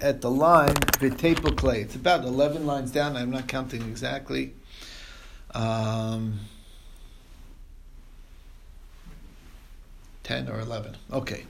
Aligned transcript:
at 0.00 0.20
the 0.20 0.30
line 0.30 0.74
v'tepo 0.74 1.56
clay. 1.56 1.82
It's 1.82 1.94
about 1.94 2.24
eleven 2.24 2.66
lines 2.66 2.90
down. 2.90 3.16
I'm 3.16 3.30
not 3.30 3.48
counting 3.48 3.82
exactly. 3.82 4.52
Um, 5.54 6.40
ten 10.22 10.48
or 10.48 10.60
eleven. 10.60 10.96
Okay. 11.12 11.44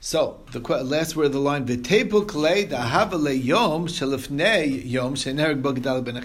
So 0.00 0.40
the 0.52 0.60
last 0.60 1.16
word 1.16 1.26
of 1.26 1.32
the 1.32 1.40
line 1.40 1.66
v'tepo 1.66 2.26
clay 2.26 2.66
dahavale 2.66 3.42
yom 3.42 3.88
shalifnei 3.88 4.82
yom 4.88 5.14
shenerg 5.14 5.62
bogdal 5.62 6.04
ben 6.04 6.22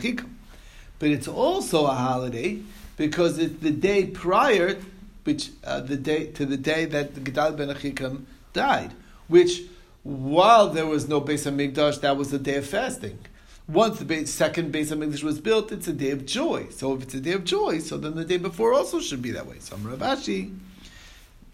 But 1.00 1.10
it's 1.10 1.28
also 1.28 1.86
a 1.86 1.94
holiday 1.96 2.60
because 2.98 3.38
it's 3.40 3.62
the 3.62 3.72
day 3.72 4.06
prior, 4.06 4.78
which 5.24 5.50
uh, 5.64 5.82
the 5.82 5.98
day 5.98 6.28
to 6.28 6.46
the 6.46 6.58
day 6.58 6.86
that 6.86 7.16
the 7.16 7.22
Gedal 7.22 7.58
ben 7.58 8.26
died, 8.54 8.94
which 9.28 9.64
while 10.04 10.70
there 10.70 10.86
was 10.86 11.08
no 11.08 11.22
Beis 11.22 11.50
Hamikdash, 11.50 12.02
that 12.02 12.18
was 12.18 12.32
a 12.34 12.40
day 12.40 12.56
of 12.56 12.68
fasting. 12.68 13.20
Once 13.68 14.00
the 14.00 14.06
base, 14.06 14.30
second 14.30 14.74
Beis 14.74 14.94
Hamikdash 14.94 15.24
was 15.24 15.40
built, 15.40 15.72
it's 15.72 15.88
a 15.88 15.94
day 15.94 16.12
of 16.12 16.26
joy. 16.26 16.68
So 16.70 16.94
if 16.96 17.04
it's 17.04 17.14
a 17.14 17.22
day 17.22 17.32
of 17.32 17.46
joy, 17.46 17.80
so 17.80 17.98
then 17.98 18.16
the 18.16 18.26
day 18.26 18.38
before 18.38 18.74
also 18.74 19.00
should 19.00 19.22
be 19.22 19.32
that 19.32 19.48
way. 19.48 19.60
So 19.60 19.78
Rav 19.78 20.00
Ashi, 20.00 20.54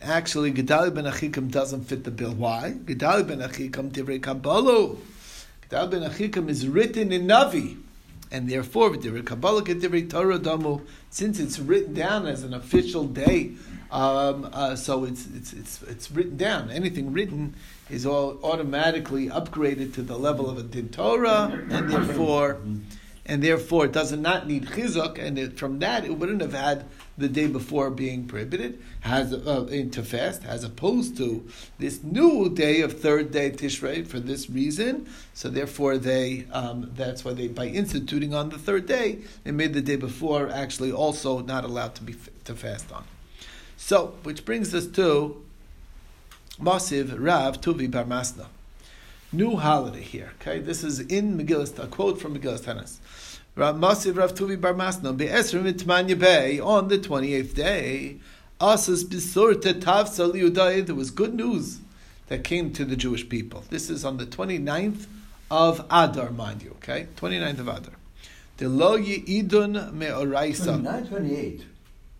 actually, 0.01 0.51
Gedali 0.51 0.93
ben 0.93 1.05
Achikam 1.05 1.51
doesn't 1.51 1.83
fit 1.83 2.03
the 2.03 2.11
bill. 2.11 2.33
Why? 2.33 2.75
Gedali 2.85 3.27
ben 3.27 3.39
Achikam 3.39 3.91
Divrei 3.91 4.21
Kabbalah. 4.21 4.95
Gedali 5.69 5.91
ben 5.91 6.09
Achikam 6.09 6.49
is 6.49 6.67
written 6.67 7.11
in 7.11 7.27
Navi 7.27 7.77
and 8.31 8.49
therefore 8.49 8.95
since 11.09 11.39
it's 11.39 11.59
written 11.59 11.93
down 11.93 12.27
as 12.27 12.43
an 12.43 12.53
official 12.53 13.05
day, 13.05 13.53
um, 13.91 14.49
uh, 14.53 14.75
so 14.75 15.03
it's, 15.03 15.25
it's 15.35 15.53
it's 15.53 15.81
it's 15.83 16.11
written 16.11 16.37
down. 16.37 16.69
Anything 16.69 17.11
written 17.11 17.55
is 17.89 18.05
all 18.05 18.39
automatically 18.43 19.29
upgraded 19.29 19.93
to 19.95 20.03
the 20.03 20.17
level 20.17 20.47
of 20.49 20.59
a 20.59 20.63
din 20.63 20.89
Torah, 20.89 21.65
and 21.71 21.89
therefore, 21.89 22.59
and 23.25 23.43
therefore 23.43 23.85
it 23.85 23.91
does 23.91 24.11
not 24.11 24.47
need 24.47 24.67
chizuk, 24.67 25.17
and 25.17 25.39
it, 25.39 25.57
from 25.57 25.79
that 25.79 26.05
it 26.05 26.11
wouldn't 26.11 26.41
have 26.41 26.53
had 26.53 26.85
the 27.19 27.27
day 27.27 27.47
before 27.47 27.89
being 27.89 28.25
prohibited, 28.25 28.81
has 29.01 29.33
uh, 29.33 29.65
to 29.91 30.03
fast, 30.03 30.43
as 30.45 30.63
opposed 30.63 31.17
to 31.17 31.47
this 31.77 32.03
new 32.03 32.49
day 32.49 32.81
of 32.81 32.99
third 32.99 33.31
day 33.31 33.51
Tishrei 33.51 34.05
for 34.05 34.19
this 34.19 34.49
reason. 34.49 35.07
So 35.33 35.49
therefore, 35.49 35.97
they 35.97 36.47
um, 36.51 36.91
that's 36.95 37.23
why 37.23 37.33
they 37.33 37.47
by 37.47 37.67
instituting 37.67 38.33
on 38.33 38.49
the 38.49 38.57
third 38.57 38.87
day, 38.87 39.19
they 39.43 39.51
made 39.51 39.73
the 39.73 39.81
day 39.81 39.95
before 39.95 40.49
actually 40.49 40.91
also 40.91 41.41
not 41.41 41.63
allowed 41.63 41.95
to 41.95 42.03
be 42.03 42.15
to 42.45 42.55
fast 42.55 42.91
on. 42.91 43.03
So, 43.77 44.15
which 44.23 44.45
brings 44.45 44.73
us 44.73 44.87
to 44.87 45.41
Masiv 46.59 47.15
Rav 47.17 47.61
Tuvi 47.61 47.89
Bar 47.89 48.03
Masna. 48.03 48.47
New 49.31 49.55
holiday 49.57 50.01
here. 50.01 50.33
Okay, 50.41 50.59
this 50.59 50.83
is 50.83 50.99
in 50.99 51.37
Megillah, 51.37 51.83
a 51.83 51.87
quote 51.87 52.19
from 52.19 52.37
Megillah 52.37 52.97
Tanis. 53.59 53.79
Masiv 53.79 54.17
Rav 54.17 54.33
Tuvi 54.33 54.59
Bar 54.59 54.73
Masna 54.73 55.15
be'esrim 55.15 55.71
itmanya 55.71 56.17
bay 56.17 56.59
on 56.59 56.87
the 56.87 56.97
twenty 56.97 57.33
eighth 57.33 57.55
day. 57.55 58.17
Asas 58.59 59.03
bisurta 59.03 59.73
tavsa 59.73 60.31
liudai. 60.31 60.85
There 60.85 60.95
was 60.95 61.11
good 61.11 61.33
news 61.33 61.79
that 62.27 62.43
came 62.43 62.71
to 62.73 62.85
the 62.85 62.95
Jewish 62.95 63.27
people. 63.27 63.63
This 63.69 63.89
is 63.89 64.05
on 64.05 64.17
the 64.17 64.25
29th 64.25 65.07
of 65.49 65.79
Adar, 65.89 66.31
mind 66.31 66.61
you. 66.61 66.71
Okay, 66.71 67.07
29th 67.17 67.59
of 67.59 67.67
Adar. 67.67 67.93
The 68.57 68.69
lo 68.69 68.95
idun 68.97 69.97
me'oraisa. 69.97 70.81
29, 70.81 71.07
28. 71.07 71.65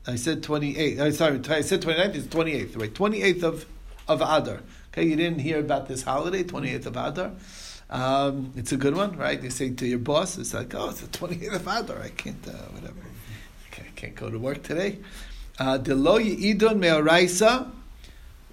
I 0.08 0.16
said 0.16 0.42
28. 0.42 1.00
I'm 1.00 1.12
sorry, 1.12 1.40
I 1.50 1.62
said 1.62 1.82
29th. 1.82 2.16
It's 2.16 2.28
28th. 2.28 2.80
Right, 2.80 2.94
28th 2.94 3.44
of 3.44 3.66
of 4.08 4.22
Adar. 4.22 4.62
Okay, 4.92 5.04
you 5.04 5.16
didn't 5.16 5.40
hear 5.40 5.60
about 5.60 5.88
this 5.88 6.02
holiday, 6.02 6.44
28th 6.44 6.88
of 6.88 6.98
Adar. 6.98 7.32
Um, 7.90 8.54
it's 8.56 8.72
a 8.72 8.78
good 8.78 8.96
one, 8.96 9.18
right? 9.18 9.42
You 9.42 9.50
say 9.50 9.72
to 9.72 9.88
your 9.88 10.00
boss, 10.00 10.38
it's 10.38 10.54
like, 10.54 10.76
oh, 10.76 10.90
it's 10.90 11.02
the 11.02 11.08
28th 11.08 11.56
of 11.56 11.68
Adar. 11.68 12.02
I 12.02 12.10
can't, 12.10 12.48
uh, 12.48 12.52
whatever. 12.52 13.00
I 13.74 13.92
can't 13.96 14.16
go 14.16 14.30
to 14.30 14.38
work 14.38 14.62
today. 14.64 15.00
Uh, 15.58 15.78
Delo 15.78 16.20
Yidon 16.20 16.78
Me'oraisa, 16.80 17.72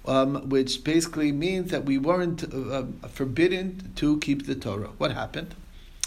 um, 0.05 0.49
which 0.49 0.83
basically 0.83 1.31
means 1.31 1.69
that 1.71 1.85
we 1.85 1.97
weren't 1.97 2.43
uh, 2.51 2.79
um, 2.79 2.99
forbidden 3.09 3.91
to 3.97 4.17
keep 4.19 4.47
the 4.47 4.55
Torah. 4.55 4.89
What 4.97 5.11
happened? 5.11 5.53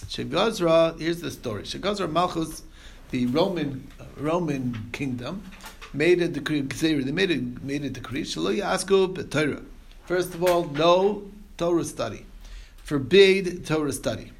Shegazra, 0.06 0.98
here's 0.98 1.20
the 1.20 1.30
story. 1.30 1.62
Shegazra 1.62 2.10
Malchus, 2.10 2.62
the 3.10 3.26
Roman 3.26 3.86
Roman 4.16 4.88
kingdom, 4.92 5.42
made 5.92 6.20
a 6.20 6.28
decree. 6.28 6.62
They 6.62 7.12
made 7.12 7.30
a 7.30 7.36
made 7.64 7.84
a 7.84 7.90
decree. 7.90 8.24
Torah. 8.24 9.62
First 10.06 10.34
of 10.34 10.42
all, 10.42 10.64
no 10.64 11.22
Torah 11.56 11.84
study 11.84 12.24
forbade 12.90 13.64
Torah 13.64 13.92
study. 13.92 14.32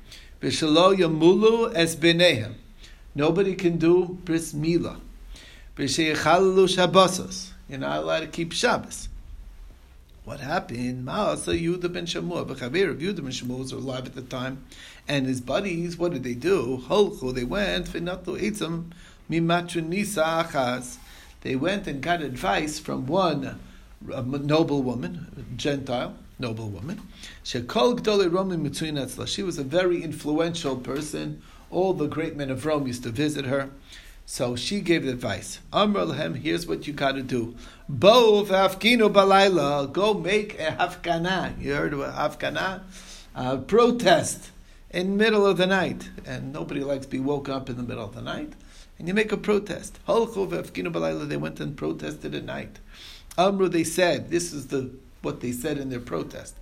B'shalo 0.43 0.97
yamulu 0.97 1.73
es 1.73 1.95
b'nehem. 1.95 2.55
Nobody 3.15 3.55
can 3.55 3.79
do 3.79 4.19
bris 4.25 4.53
milah. 4.53 4.99
B'sheichalalu 5.77 6.67
shabbosas. 6.67 7.51
You're 7.69 7.79
not 7.79 7.99
allowed 7.99 8.21
to 8.21 8.27
keep 8.27 8.51
Shabbos. 8.51 9.09
What 10.25 10.41
happened? 10.41 11.07
Ma'asa 11.07 11.57
Yehuda 11.57 11.93
ben 11.93 12.07
Shamua, 12.07 12.45
B'chaver 12.45 12.91
of 12.91 12.99
Yehuda 12.99 13.19
ben 13.19 13.27
Shamua 13.27 13.59
was 13.61 13.71
alive 13.71 14.07
at 14.07 14.17
the 14.17 14.23
time, 14.23 14.65
and 15.07 15.27
his 15.27 15.41
buddies, 15.41 15.97
what 15.97 16.13
did 16.13 16.25
they 16.25 16.35
do? 16.35 16.83
Holchu, 16.89 17.33
they 17.33 17.45
went, 17.45 17.87
v'natu 17.87 18.37
etzam 18.37 18.91
mimatronisa 19.31 20.45
achaz. 20.45 20.97
They 21.43 21.55
went 21.55 21.87
and 21.87 22.03
got 22.03 22.21
advice 22.21 22.81
from 22.81 23.07
one 23.07 23.61
noble 24.03 24.83
woman, 24.83 25.47
Gentile, 25.57 26.17
noble 26.41 26.69
woman. 26.69 27.01
She 27.43 27.61
called 27.63 28.03
Gdolei 28.03 28.33
Rome 28.33 29.27
She 29.27 29.43
was 29.43 29.59
a 29.59 29.65
very 29.65 30.03
influential 30.03 30.77
person. 30.77 31.43
All 31.71 31.93
the 31.93 32.09
great 32.09 32.37
men 32.37 32.51
of 32.51 32.67
Rome 32.67 32.87
used 32.87 33.03
to 33.05 33.11
visit 33.11 33.45
her. 33.45 33.71
So 34.27 34.55
she 34.55 34.81
gave 34.81 35.07
advice. 35.07 35.59
Amr 35.73 36.35
here's 36.35 36.67
what 36.67 36.87
you 36.87 36.93
got 36.93 37.13
to 37.13 37.23
do. 37.23 37.57
Bo 37.89 38.45
v'afkinu 38.45 39.13
balayla, 39.13 39.93
go 39.93 40.15
make 40.15 40.55
a 40.61 40.73
hafkana. 40.73 41.61
You 41.61 41.75
heard 41.75 41.93
of 41.93 42.01
a 42.01 42.13
hafkana? 42.13 42.83
Uh, 43.35 43.57
protest 43.59 44.51
in 44.91 45.17
middle 45.17 45.45
of 45.47 45.57
the 45.57 45.67
night. 45.67 46.11
And 46.25 46.53
nobody 46.53 46.83
likes 46.83 47.07
to 47.07 47.11
be 47.11 47.21
woke 47.21 47.49
up 47.49 47.69
in 47.69 47.77
the 47.77 47.83
middle 47.83 48.05
of 48.05 48.15
the 48.15 48.23
night. 48.23 48.53
And 48.99 49.09
you 49.09 49.15
make 49.15 49.33
a 49.33 49.37
protest. 49.37 49.99
They 50.07 51.37
went 51.37 51.61
and 51.61 51.77
protested 51.77 52.35
at 52.35 52.45
night. 52.45 52.79
Amru, 53.39 53.69
they 53.69 53.85
said, 53.85 54.31
this 54.31 54.53
is 54.53 54.69
the 54.69 54.91
what 55.23 55.41
they 55.41 55.53
said 55.53 55.79
in 55.79 55.91
their 55.91 56.01
protest. 56.01 56.57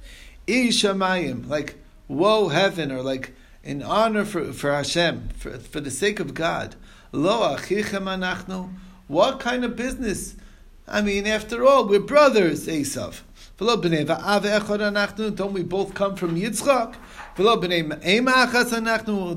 Ishamayim, 0.46 1.48
like 1.48 1.76
woe 2.08 2.48
heaven, 2.48 2.91
or 2.91 3.02
like 3.02 3.34
in 3.62 3.82
honor 3.82 4.24
for, 4.24 4.52
for 4.52 4.72
Hashem, 4.72 5.30
for, 5.36 5.58
for 5.58 5.80
the 5.80 5.91
sake 5.91 6.20
of 6.20 6.34
God. 6.34 6.74
Lo 7.12 7.56
achichem 7.56 8.04
anachnu. 8.04 8.72
What 9.06 9.41
kind 9.41 9.64
of 9.64 9.76
business? 9.76 10.36
I 10.86 11.02
mean, 11.02 11.26
after 11.26 11.66
all, 11.66 11.86
we're 11.86 12.00
brothers, 12.00 12.66
Esav. 12.66 13.20
Don't 13.58 13.82
we 15.52 15.62
both 15.64 15.94
come 15.94 16.14
from 16.14 16.36
Yitzchak? 16.36 16.94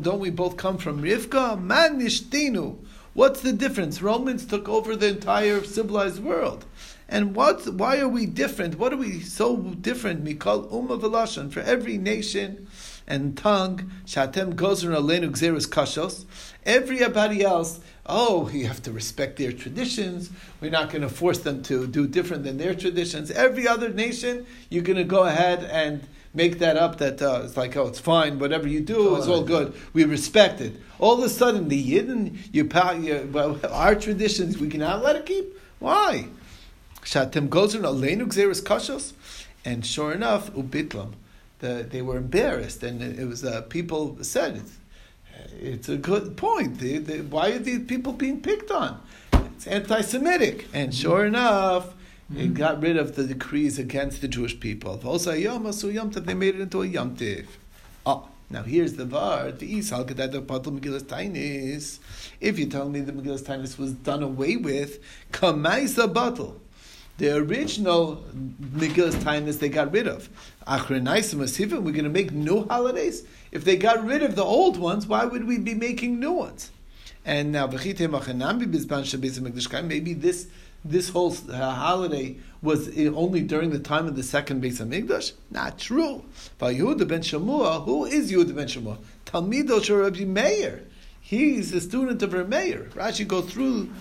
Don't 0.03 0.19
we 0.19 0.29
both 0.29 0.57
come 0.57 0.77
from 0.77 1.01
Rivka? 1.01 1.61
Man 1.61 1.99
nishtinu. 1.99 2.77
What's 3.13 3.41
the 3.41 3.51
difference? 3.51 4.01
Romans 4.01 4.45
took 4.45 4.69
over 4.69 4.95
the 4.95 5.07
entire 5.09 5.63
civilized 5.63 6.23
world. 6.23 6.65
And 7.11 7.35
what? 7.35 7.67
Why 7.67 7.99
are 7.99 8.07
we 8.07 8.25
different? 8.25 8.79
What 8.79 8.93
are 8.93 8.97
we 8.97 9.19
so 9.19 9.57
different? 9.57 10.23
Mikol 10.23 10.71
umma 10.71 10.97
v'lashon 10.97 11.51
for 11.51 11.59
every 11.59 11.97
nation 11.97 12.67
and 13.05 13.37
tongue. 13.37 13.91
Shatem 14.05 14.53
gozer 14.53 14.95
alenu 14.95 15.29
gzeros 15.31 15.67
kashos. 15.67 16.23
Everybody 16.65 17.43
else. 17.43 17.81
Oh, 18.05 18.49
you 18.49 18.65
have 18.65 18.81
to 18.83 18.93
respect 18.93 19.37
their 19.37 19.51
traditions. 19.51 20.29
We're 20.61 20.71
not 20.71 20.89
going 20.89 21.01
to 21.01 21.09
force 21.09 21.39
them 21.39 21.61
to 21.63 21.85
do 21.85 22.07
different 22.07 22.45
than 22.45 22.57
their 22.57 22.73
traditions. 22.73 23.29
Every 23.29 23.67
other 23.67 23.89
nation, 23.89 24.45
you're 24.69 24.83
going 24.83 24.97
to 24.97 25.03
go 25.03 25.23
ahead 25.23 25.65
and 25.65 26.07
make 26.33 26.59
that 26.59 26.77
up 26.77 26.97
that 26.99 27.21
uh, 27.21 27.41
it's 27.43 27.57
like, 27.57 27.75
oh, 27.75 27.87
it's 27.87 27.99
fine, 27.99 28.39
whatever 28.39 28.67
you 28.67 28.79
do 28.79 29.17
it's 29.17 29.27
all 29.27 29.43
good. 29.43 29.73
We 29.93 30.05
respect 30.05 30.61
it. 30.61 30.73
All 30.97 31.17
of 31.17 31.23
a 31.23 31.29
sudden, 31.29 31.67
the 31.67 31.91
Yidden, 31.91 33.31
well, 33.33 33.59
our 33.69 33.95
traditions, 33.95 34.57
we 34.57 34.69
cannot 34.69 35.03
let 35.03 35.17
it 35.17 35.25
keep? 35.25 35.57
Why? 35.79 36.27
Shatem 37.03 37.49
Gozern 37.49 37.81
Aleinu 37.81 38.27
Gzeris 38.27 38.61
Kashos, 38.61 39.13
and 39.65 39.85
sure 39.85 40.11
enough, 40.11 40.51
Ubitlam, 40.53 41.13
the, 41.59 41.85
they 41.89 42.01
were 42.01 42.17
embarrassed, 42.17 42.83
and 42.83 43.01
it, 43.01 43.25
was 43.27 43.43
uh, 43.43 43.61
people 43.63 44.17
said 44.21 44.57
it's, 44.57 44.77
it's 45.59 45.89
a 45.89 45.97
good 45.97 46.37
point. 46.37 46.79
They, 46.79 46.97
they, 46.97 47.21
why 47.21 47.51
are 47.51 47.59
these 47.59 47.85
people 47.85 48.13
being 48.13 48.41
picked 48.41 48.71
on? 48.71 49.01
It's 49.33 49.67
anti-Semitic, 49.67 50.67
and 50.73 50.93
sure 50.93 51.25
enough. 51.25 51.93
Mm-hmm. 52.31 52.39
It 52.39 52.53
got 52.53 52.81
rid 52.81 52.97
of 52.97 53.15
the 53.15 53.25
decrees 53.25 53.77
against 53.77 54.21
the 54.21 54.27
Jewish 54.27 54.59
people. 54.59 54.95
They 54.95 56.33
made 56.33 56.55
it 56.55 56.61
into 56.61 56.81
a 56.81 56.85
Yom 56.85 57.15
Tiv. 57.17 57.59
Oh, 58.05 58.29
now 58.49 58.63
here's 58.63 58.93
the 58.93 59.03
var. 59.05 59.51
The 59.51 59.79
Isal 59.79 60.07
Megillas 60.07 61.03
Tainis. 61.03 61.99
If 62.39 62.57
you 62.57 62.67
tell 62.67 62.87
me 62.87 63.01
the 63.01 63.11
Megillas 63.11 63.43
Tainis 63.43 63.77
was 63.77 63.91
done 63.91 64.23
away 64.23 64.55
with, 64.55 64.99
Kamaisa 65.33 66.11
Batal 66.11 66.60
The 67.21 67.37
original 67.37 68.25
Megillus 68.73 69.13
Tainus 69.13 69.59
they 69.59 69.69
got 69.69 69.91
rid 69.91 70.07
of. 70.07 70.27
We're 70.67 70.89
going 70.89 72.03
to 72.03 72.09
make 72.09 72.31
new 72.31 72.65
holidays. 72.65 73.27
If 73.51 73.63
they 73.63 73.77
got 73.77 74.03
rid 74.03 74.23
of 74.23 74.35
the 74.35 74.43
old 74.43 74.77
ones, 74.79 75.05
why 75.05 75.25
would 75.25 75.45
we 75.45 75.59
be 75.59 75.75
making 75.75 76.19
new 76.19 76.31
ones? 76.31 76.71
And 77.23 77.51
now, 77.51 77.67
maybe 77.67 77.85
this 80.15 80.47
this 80.83 81.09
whole 81.09 81.35
uh, 81.51 81.71
holiday 81.75 82.37
was 82.63 82.97
only 82.97 83.41
during 83.41 83.69
the 83.69 83.77
time 83.77 84.07
of 84.07 84.15
the 84.15 84.23
second 84.23 84.63
Beis 84.63 84.81
Hamikdash? 84.81 85.33
Not 85.51 85.77
true. 85.77 86.25
By 86.57 86.73
Yehuda 86.73 87.07
ben 87.07 87.21
Shamua, 87.21 87.85
who 87.85 88.05
is 88.05 88.31
Yehuda 88.31 88.55
ben 88.55 88.65
Shamua? 88.65 88.97
Talmido 89.27 89.79
Rabbi 90.01 90.25
Meir. 90.25 90.87
He's 91.21 91.71
a 91.71 91.81
student 91.81 92.23
of 92.23 92.33
Rabbi 92.33 92.49
Meir. 92.49 92.89
Rashi 92.95 93.27
go 93.27 93.43
through 93.43 93.91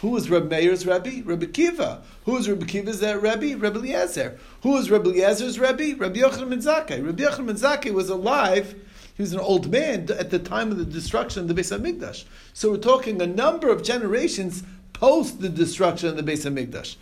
who 0.00 0.10
was 0.10 0.28
Rabbi 0.28 0.60
Meir's 0.60 0.86
Rebbe? 0.86 1.22
Rabbi 1.24 1.46
Kiva. 1.46 2.02
Who 2.24 2.36
is 2.36 2.48
Rabbi 2.48 2.66
Kiva's 2.66 3.02
Rebbe? 3.02 3.56
Rabbi 3.56 3.78
Eliezer. 3.78 4.38
Who 4.62 4.72
was 4.72 4.90
Rabbi 4.90 5.10
Eliezer's 5.10 5.58
Rebbe? 5.58 5.98
Rabbi 5.98 6.20
Yochanan 6.20 6.50
ben 6.50 6.60
Zakkai. 6.60 7.04
Rabbi 7.04 7.22
Yochanan 7.22 7.46
ben 7.46 7.56
Zakkai 7.56 7.92
was 7.92 8.10
alive. 8.10 8.74
He 9.16 9.22
was 9.22 9.32
an 9.32 9.40
old 9.40 9.70
man 9.70 10.10
at 10.10 10.28
the 10.30 10.38
time 10.38 10.70
of 10.70 10.76
the 10.76 10.84
destruction 10.84 11.42
of 11.42 11.48
the 11.48 11.54
Beis 11.54 11.74
Hamikdash. 11.74 12.24
So 12.52 12.70
we're 12.70 12.76
talking 12.76 13.22
a 13.22 13.26
number 13.26 13.70
of 13.70 13.82
generations 13.82 14.62
post 14.92 15.40
the 15.40 15.48
destruction 15.48 16.10
of 16.10 16.16
the 16.16 16.22
Beis 16.22 16.44
Hamikdash. 16.44 16.96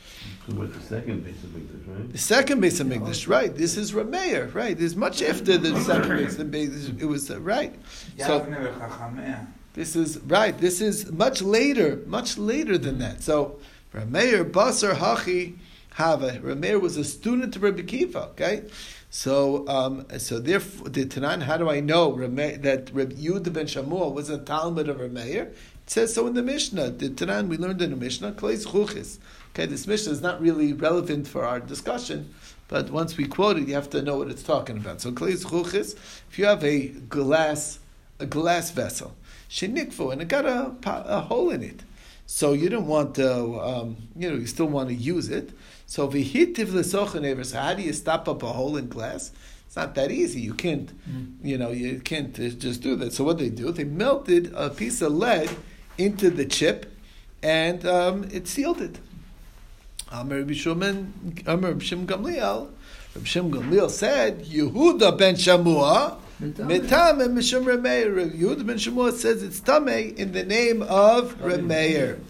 So 0.46 0.54
what's 0.54 0.76
the 0.76 0.82
second 0.82 1.24
Beis 1.24 1.34
Hamikdash, 1.34 1.88
right? 1.88 2.12
The 2.12 2.18
second 2.18 2.62
Beis 2.62 2.80
Hamikdash, 2.80 3.28
right? 3.28 3.54
This 3.56 3.76
is 3.76 3.90
Rameir, 3.92 4.54
right? 4.54 4.76
This 4.76 4.92
is 4.92 4.96
much 4.96 5.20
after 5.22 5.58
the 5.58 5.80
second 5.80 6.10
Beis 6.12 6.36
Hamikdash. 6.36 7.00
It 7.00 7.06
was 7.06 7.28
uh, 7.28 7.40
right. 7.40 7.74
So 8.18 8.40
this 9.74 9.94
is 9.94 10.18
right. 10.20 10.56
This 10.56 10.80
is 10.80 11.10
much 11.12 11.42
later, 11.42 12.00
much 12.06 12.38
later 12.38 12.78
than 12.78 12.98
that. 12.98 13.22
So 13.22 13.58
Rameir 13.92 14.50
Basar 14.50 14.94
Hachi 14.94 15.56
Hava. 15.94 16.40
Rameir 16.42 16.80
was 16.80 16.96
a 16.96 17.04
student 17.04 17.54
of 17.54 17.62
Rabbi 17.62 17.82
Kiva. 17.82 18.30
Okay. 18.30 18.64
So, 19.10 19.66
um, 19.68 20.06
so 20.18 20.40
therefore, 20.40 20.88
the 20.88 21.04
Tanan, 21.04 21.42
how 21.42 21.56
do 21.56 21.70
I 21.70 21.78
know 21.78 22.12
Rameir, 22.12 22.60
that 22.62 22.90
Rabbi 22.92 23.14
Yehuda 23.14 23.52
ben 23.52 23.66
Shamua 23.66 24.12
was 24.12 24.28
a 24.28 24.38
Talmud 24.38 24.88
of 24.88 24.96
Rameir? 24.96 25.52
It 25.52 25.90
says 25.90 26.14
so 26.14 26.26
in 26.26 26.34
the 26.34 26.42
Mishnah. 26.42 26.90
The 26.90 27.10
Tanan 27.10 27.48
we 27.48 27.56
learned 27.56 27.80
in 27.82 27.90
the 27.90 27.96
Mishnah, 27.96 28.32
Kleis 28.32 28.66
Chuchis. 28.66 29.18
Okay, 29.52 29.66
this 29.66 29.86
Mishnah 29.86 30.12
is 30.12 30.20
not 30.20 30.40
really 30.40 30.72
relevant 30.72 31.28
for 31.28 31.44
our 31.44 31.60
discussion, 31.60 32.34
but 32.66 32.90
once 32.90 33.16
we 33.16 33.26
quote 33.26 33.56
it, 33.56 33.68
you 33.68 33.74
have 33.74 33.90
to 33.90 34.02
know 34.02 34.18
what 34.18 34.30
it's 34.30 34.42
talking 34.42 34.78
about. 34.78 35.00
So 35.00 35.12
Kleis 35.12 35.44
Chuchis, 35.44 35.94
if 36.28 36.36
you 36.36 36.46
have 36.46 36.64
a 36.64 36.88
glass, 36.88 37.78
a 38.18 38.26
glass 38.26 38.72
vessel, 38.72 39.14
shenikfu, 39.48 40.12
and 40.12 40.22
it 40.22 40.28
got 40.28 40.46
a, 40.46 40.74
a 40.84 41.20
hole 41.20 41.50
in 41.50 41.62
it, 41.62 41.82
so 42.26 42.52
you 42.52 42.68
don't 42.68 42.86
want 42.86 43.14
to, 43.16 43.60
um, 43.60 43.96
you 44.16 44.30
know, 44.30 44.36
you 44.36 44.46
still 44.46 44.66
want 44.66 44.88
to 44.88 44.94
use 44.94 45.28
it. 45.28 45.50
So 45.86 46.08
v'hitiv 46.08 46.72
l'sochanever. 46.72 47.44
So 47.44 47.58
how 47.58 47.74
do 47.74 47.82
you 47.82 47.92
stop 47.92 48.28
up 48.28 48.42
a 48.42 48.52
hole 48.52 48.76
in 48.76 48.88
glass? 48.88 49.32
It's 49.66 49.76
not 49.76 49.94
that 49.96 50.10
easy. 50.10 50.40
You 50.40 50.54
can't, 50.54 50.90
mm. 51.08 51.34
you 51.42 51.58
know, 51.58 51.70
you 51.70 52.00
can't 52.00 52.34
just 52.34 52.80
do 52.80 52.96
that. 52.96 53.12
So 53.12 53.24
what 53.24 53.38
they 53.38 53.50
do? 53.50 53.72
They 53.72 53.84
melted 53.84 54.52
a 54.54 54.70
piece 54.70 55.02
of 55.02 55.12
lead 55.12 55.50
into 55.98 56.30
the 56.30 56.46
chip, 56.46 56.92
and 57.42 57.84
um, 57.86 58.24
it 58.32 58.48
sealed 58.48 58.80
it. 58.80 58.98
Amr 60.12 60.44
Bishum 60.44 60.82
Amr 61.46 61.74
Bishum 61.74 62.06
Gamliel. 62.06 62.70
Bishum 63.18 63.50
Gamliel 63.50 63.90
said, 63.90 64.44
Yehuda 64.44 65.18
ben 65.18 65.34
Shamua, 65.34 66.16
Mitam 66.40 67.24
and 67.24 67.36
Mishum 67.36 67.64
Remeir. 67.64 68.30
Yehuda 68.32 68.66
ben 68.66 68.76
Shamua 68.76 69.12
says 69.12 69.42
it's 69.42 69.60
Tameh 69.60 70.16
in 70.16 70.32
the 70.32 70.44
name 70.44 70.82
of 70.82 71.34
Remeir. 71.40 72.20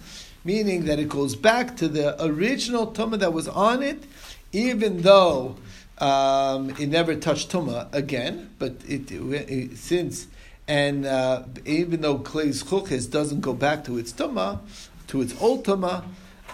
Meaning 0.45 0.85
that 0.85 0.99
it 0.99 1.09
goes 1.09 1.37
back 1.37 1.77
to 1.79 1.89
the 1.89 2.23
original 2.23 2.93
Tumah 2.93 3.19
that 3.21 3.33
was 3.33 3.49
on 3.49 3.83
it, 3.83 4.05
even 4.53 5.01
though 5.01 5.57
um, 5.99 6.71
it 6.71 6.89
never 6.89 7.15
touched 7.15 7.51
Tumah 7.51 7.93
again, 7.95 8.51
but 8.59 8.75
it, 8.87 9.11
it, 9.11 9.21
it 9.51 9.77
since 9.79 10.27
and 10.67 11.05
uh, 11.07 11.43
even 11.65 12.01
though 12.01 12.19
Klei's 12.19 12.63
Chukis 12.63 13.11
doesn't 13.11 13.41
go 13.41 13.53
back 13.53 13.85
to 13.85 13.99
its 13.99 14.13
Tumah, 14.13 14.61
to 15.09 15.21
its 15.21 15.35
old 15.41 15.65
Tumah, 15.65 16.05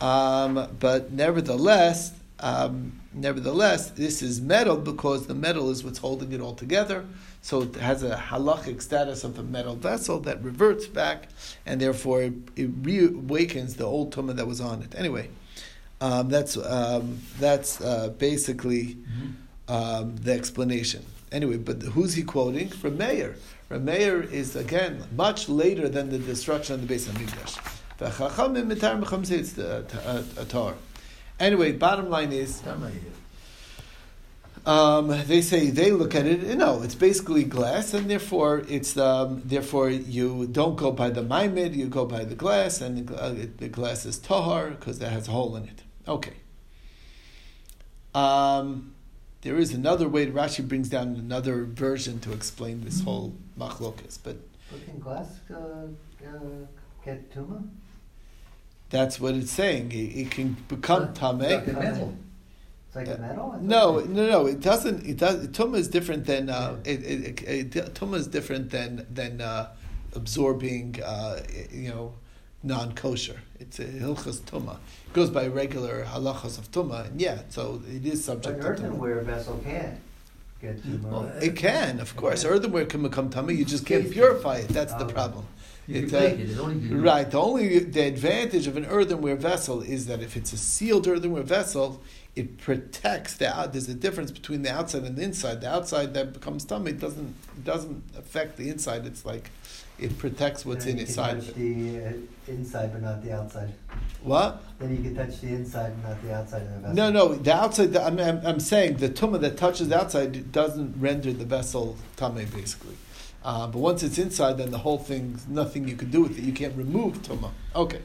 um, 0.01 0.69
but 0.79 1.13
nevertheless, 1.13 2.13
um, 2.41 3.00
nevertheless, 3.13 3.91
this 3.91 4.23
is 4.23 4.41
metal 4.41 4.77
because 4.77 5.27
the 5.27 5.35
metal 5.35 5.71
is 5.71 5.85
what's 5.85 5.99
holding 5.99 6.33
it 6.33 6.41
all 6.41 6.55
together. 6.55 7.05
So 7.43 7.63
it 7.63 7.77
has 7.77 8.03
a 8.03 8.17
halachic 8.17 8.83
status 8.83 9.25
of 9.25 9.39
a 9.39 9.43
metal 9.43 9.77
vessel 9.77 10.21
that 10.21 10.43
reverts 10.43 10.87
back, 10.87 11.29
and 11.65 11.81
therefore 11.81 12.23
it, 12.23 12.35
it 12.57 12.83
reawakens 12.83 13.77
the 13.77 13.85
old 13.85 14.15
tumah 14.15 14.37
that 14.37 14.47
was 14.47 14.61
on 14.61 14.83
it. 14.83 14.95
Anyway, 14.97 15.31
um, 16.01 16.29
that's 16.29 16.57
um, 16.57 17.21
that's 17.39 17.81
uh, 17.81 18.11
basically 18.19 18.97
mm-hmm. 18.97 19.73
um, 19.73 20.17
the 20.17 20.33
explanation. 20.33 21.05
Anyway, 21.33 21.57
but 21.57 21.81
who's 21.83 22.15
he 22.15 22.23
quoting? 22.23 22.69
From 22.69 22.99
Meir. 22.99 23.37
Rameir 23.71 24.29
is 24.33 24.57
again 24.57 25.05
much 25.15 25.49
later 25.49 25.89
than 25.89 26.11
the 26.11 26.19
destruction 26.19 26.75
of 26.75 26.89
the 26.89 26.93
Beis 26.93 27.09
Hamikdash. 27.09 27.81
The 27.99 28.07
Chachamim 28.07 28.69
mitar 28.69 28.99
mecham 28.99 29.23
it's 29.31 29.53
the 29.53 29.85
Torah. 30.49 30.75
Anyway, 31.41 31.73
bottom 31.73 32.11
line 32.11 32.33
is. 32.33 32.63
Um, 34.67 35.09
they 35.27 35.41
say 35.41 35.71
they 35.71 35.91
look 35.91 36.15
at 36.15 36.27
it. 36.27 36.59
No, 36.59 36.83
it's 36.83 36.95
basically 36.95 37.45
glass, 37.45 37.95
and 37.95 38.11
therefore 38.11 38.63
it's 38.69 38.95
um, 38.99 39.41
therefore 39.47 39.89
you 39.89 40.47
don't 40.47 40.77
go 40.77 40.93
by 40.93 41.09
the 41.09 41.23
maimed, 41.23 41.75
you 41.75 41.87
go 41.87 42.05
by 42.05 42.25
the 42.25 42.35
glass, 42.35 42.83
and 42.83 43.09
the, 43.09 43.17
uh, 43.17 43.35
the 43.57 43.69
glass 43.69 44.05
is 44.05 44.19
tahar 44.19 44.71
because 44.71 45.01
it 45.01 45.09
has 45.09 45.29
a 45.29 45.31
hole 45.31 45.57
in 45.57 45.65
it. 45.65 45.83
Okay. 46.07 46.35
Um, 48.15 48.95
there 49.41 49.57
is 49.57 49.73
another 49.73 50.09
way. 50.09 50.27
Rashi 50.27 50.67
brings 50.67 50.91
down 50.91 51.17
another 51.17 51.65
version 51.65 52.21
to 52.21 52.33
explain 52.33 52.85
this 52.85 53.01
whole 53.01 53.35
machlokas, 53.59 54.19
but. 54.23 54.37
But 54.71 54.85
can 54.85 54.99
glass 54.99 55.41
uh, 55.51 55.57
uh, 55.57 56.39
get 57.03 57.35
tuma? 57.35 57.67
That's 58.91 59.21
what 59.21 59.35
it's 59.35 59.53
saying. 59.53 59.93
It, 59.93 59.97
it 59.97 60.31
can 60.31 60.57
become 60.69 61.15
tameh. 61.15 61.67
Like 61.67 61.67
metal. 61.67 62.17
It's 62.89 62.97
like 62.97 63.09
uh, 63.09 63.21
metal. 63.21 63.59
No, 63.61 64.01
no, 64.01 64.27
no. 64.27 64.47
It 64.47 64.61
doesn't. 64.61 65.07
It 65.07 65.17
does. 65.17 65.47
Tuma 65.49 65.79
is 65.79 65.89
different 65.89 66.27
than. 66.27 66.51
Uh, 66.51 66.77
yeah. 66.85 66.93
it, 66.93 67.43
it, 67.43 67.77
it, 67.77 68.03
is 68.03 68.27
different 68.27 68.71
than 68.71 69.07
than 69.09 69.41
uh, 69.41 69.71
absorbing. 70.15 71.01
Uh, 71.03 71.41
you 71.71 71.89
know 71.89 72.15
non 72.63 72.93
kosher. 72.93 73.41
It's 73.59 73.79
a 73.79 73.85
hilchas 73.85 74.41
tuma. 74.41 74.75
It 75.07 75.13
goes 75.13 75.31
by 75.31 75.47
regular 75.47 76.05
halachas 76.05 76.59
of 76.59 76.71
tuma, 76.71 77.07
and 77.07 77.21
yeah, 77.21 77.43
so 77.49 77.81
it 77.89 78.05
is 78.05 78.25
subject 78.25 78.61
but 78.61 78.65
to 78.65 78.73
earthenware 78.73 79.21
vessel 79.21 79.61
can 79.65 80.01
get 80.61 80.83
tuma. 80.83 81.05
Well, 81.05 81.33
it 81.41 81.57
can, 81.57 82.01
of 82.01 82.17
course. 82.17 82.45
Yeah. 82.45 82.51
Earthenware 82.51 82.87
can 82.87 83.03
become 83.03 83.31
tuma. 83.31 83.57
You 83.57 83.65
just 83.65 83.87
can't 83.87 84.11
purify 84.11 84.57
it. 84.57 84.69
That's 84.69 84.95
the 84.95 85.07
problem. 85.07 85.47
It, 85.91 86.15
uh, 86.15 86.95
right. 86.97 87.29
The 87.31 87.41
only 87.41 87.81
the 87.81 88.03
advantage 88.03 88.67
of 88.67 88.77
an 88.77 88.87
earthenware 88.87 89.37
vessel 89.37 89.83
is 89.83 90.07
that 90.07 90.23
if 90.23 90.37
it's 90.37 90.53
a 90.53 90.57
sealed 90.57 91.09
earthenware 91.09 91.43
vessel, 91.43 92.01
it 92.37 92.59
protects 92.59 93.35
the 93.35 93.55
out. 93.55 93.73
There's 93.73 93.89
a 93.89 93.95
difference 93.95 94.31
between 94.31 94.63
the 94.63 94.73
outside 94.73 95.03
and 95.03 95.17
the 95.17 95.23
inside. 95.23 95.61
The 95.61 95.71
outside 95.71 96.15
that 96.15 96.33
becomes 96.33 96.65
tummy 96.65 96.93
doesn't 96.93 97.35
doesn't 97.65 98.05
affect 98.17 98.57
the 98.57 98.69
inside. 98.69 99.05
It's 99.05 99.25
like 99.25 99.51
it 99.99 100.17
protects 100.17 100.65
what's 100.65 100.85
then 100.85 100.95
in 100.95 101.01
inside 101.01 101.39
of 101.39 101.49
it. 101.51 101.55
the 101.57 102.07
uh, 102.07 102.13
inside, 102.49 102.93
but 102.93 103.03
not 103.03 103.23
the 103.23 103.33
outside. 103.33 103.73
What? 104.23 104.63
Then 104.79 104.97
you 104.97 105.03
can 105.03 105.15
touch 105.15 105.41
the 105.41 105.49
inside, 105.49 105.93
and 105.93 106.03
not 106.03 106.23
the 106.23 106.35
outside 106.35 106.63
of 106.63 106.73
the 106.75 106.79
vessel. 106.79 106.95
No, 106.95 107.11
no, 107.11 107.35
the 107.35 107.55
outside. 107.55 107.93
The, 107.93 108.03
I'm, 108.03 108.19
I'm, 108.19 108.47
I'm, 108.47 108.61
saying 108.61 108.97
the 108.97 109.09
tumah 109.09 109.41
that 109.41 109.57
touches 109.57 109.89
the 109.89 109.99
outside 109.99 110.53
doesn't 110.53 110.95
render 110.99 111.33
the 111.33 111.45
vessel 111.45 111.97
tumah, 112.17 112.51
basically. 112.55 112.97
Uh, 113.43 113.67
but 113.67 113.79
once 113.79 114.03
it's 114.03 114.19
inside, 114.19 114.59
then 114.59 114.71
the 114.71 114.79
whole 114.79 114.99
thing, 114.99 115.39
nothing 115.49 115.89
you 115.89 115.97
can 115.97 116.11
do 116.11 116.23
with 116.23 116.39
it. 116.39 116.45
You 116.45 116.53
can't 116.53 116.77
remove 116.77 117.23
tumah. 117.23 117.51
Okay. 117.75 118.03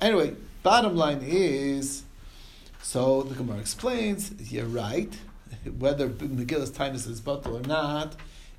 Anyway, 0.00 0.34
bottom 0.62 0.96
line 0.96 1.20
is, 1.22 2.02
so 2.82 3.22
the 3.22 3.34
Gemara 3.34 3.58
explains, 3.58 4.52
you're 4.52 4.66
right. 4.66 5.16
Whether 5.78 6.08
Megillus 6.08 6.70
Tainus 6.70 7.08
is 7.08 7.20
bottle 7.20 7.56
or 7.56 7.62
not, 7.62 8.16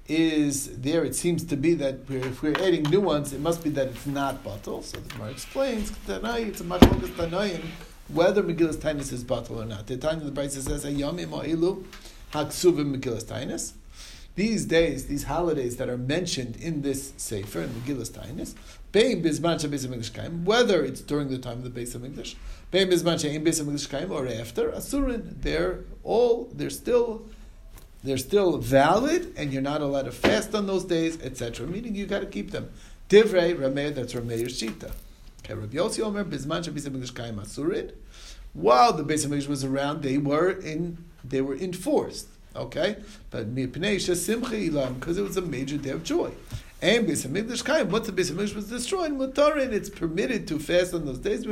is 0.07 0.77
there. 0.77 1.03
It 1.03 1.15
seems 1.15 1.43
to 1.45 1.57
be 1.57 1.73
that 1.75 2.07
we're, 2.07 2.25
if 2.25 2.41
we're 2.41 2.57
adding 2.61 2.83
new 2.83 3.01
ones, 3.01 3.33
it 3.33 3.41
must 3.41 3.63
be 3.63 3.69
that 3.71 3.87
it's 3.87 4.05
not 4.05 4.43
batal. 4.43 4.83
So 4.83 4.97
the 4.97 5.09
Gemara 5.09 5.31
explains 5.31 5.89
it's 5.89 6.09
a 6.61 6.63
machlokas 6.63 7.09
Tanoim 7.15 7.61
whether 8.07 8.43
Megillas 8.43 8.77
Tainus 8.77 9.11
is 9.11 9.23
batal 9.23 9.63
or 9.63 9.65
not. 9.65 9.87
The 9.87 9.97
time 9.97 10.23
the 10.23 10.31
Brisa 10.31 10.61
says 10.61 10.85
Ayamim 10.85 11.29
Oilu 11.29 11.83
Haksuvim 12.31 12.95
Megillas 12.95 13.25
Tainus. 13.25 13.73
These 14.35 14.65
days, 14.65 15.07
these 15.07 15.23
holidays 15.23 15.77
that 15.77 15.87
are 15.87 15.97
mentioned 15.97 16.57
in 16.57 16.81
this 16.81 17.13
sefer 17.15 17.61
in 17.61 17.69
Bizman 17.69 18.09
Beis 18.91 19.87
Hamikdash 19.87 20.43
whether 20.43 20.83
it's 20.83 20.99
during 21.01 21.29
the 21.29 21.37
time 21.37 21.59
of 21.59 21.63
the 21.63 21.69
Beis 21.69 21.95
Hamikdash, 21.95 22.35
Beis 22.71 23.01
Hamikdash 23.01 24.09
or 24.09 24.27
after 24.27 24.71
Asurin, 24.71 25.41
they're 25.41 25.79
all 26.03 26.49
they're 26.53 26.69
still 26.69 27.25
they're 28.03 28.17
still 28.17 28.57
valid, 28.57 29.33
and 29.35 29.51
you're 29.51 29.61
not 29.61 29.81
allowed 29.81 30.05
to 30.05 30.11
fast 30.11 30.53
on 30.53 30.67
those 30.67 30.83
days, 30.83 31.19
etc. 31.21 31.65
Meaning 31.65 31.95
you 31.95 32.05
got 32.05 32.19
to 32.19 32.27
keep 32.27 32.51
them. 32.51 32.69
Divrei 33.09 33.57
Rameh, 33.57 33.95
that's 33.95 34.13
Rameir 34.13 34.45
Shita. 34.45 34.91
Okay, 35.39 35.53
Rabbi 35.53 35.77
Yossi 35.77 36.03
Omer, 36.03 36.23
Bizman 36.23 36.63
Shabisa 36.63 36.89
Megdish 36.89 37.15
Kaim 37.15 37.39
while 38.53 38.93
the 38.93 39.03
Beis 39.03 39.25
Hamikdash 39.25 39.47
was 39.47 39.63
around, 39.63 40.01
they 40.01 40.17
were 40.17 40.49
in 40.49 41.03
they 41.23 41.41
were 41.41 41.55
enforced. 41.55 42.27
Okay, 42.55 42.95
but 43.31 43.53
because 43.53 45.17
it 45.17 45.21
was 45.21 45.37
a 45.37 45.41
major 45.41 45.77
day 45.77 45.89
of 45.89 46.03
joy. 46.03 46.31
And 46.81 47.07
Beis 47.07 47.25
Hamikdash 47.25 47.65
Kaim, 47.65 47.89
once 47.89 48.07
the 48.07 48.13
Beis 48.13 48.31
Hamikdash 48.31 48.55
was 48.55 48.69
destroyed, 48.69 49.11
Mutarin, 49.11 49.71
it's 49.71 49.89
permitted 49.89 50.47
to 50.49 50.59
fast 50.59 50.93
on 50.93 51.05
those 51.05 51.19
days 51.19 51.45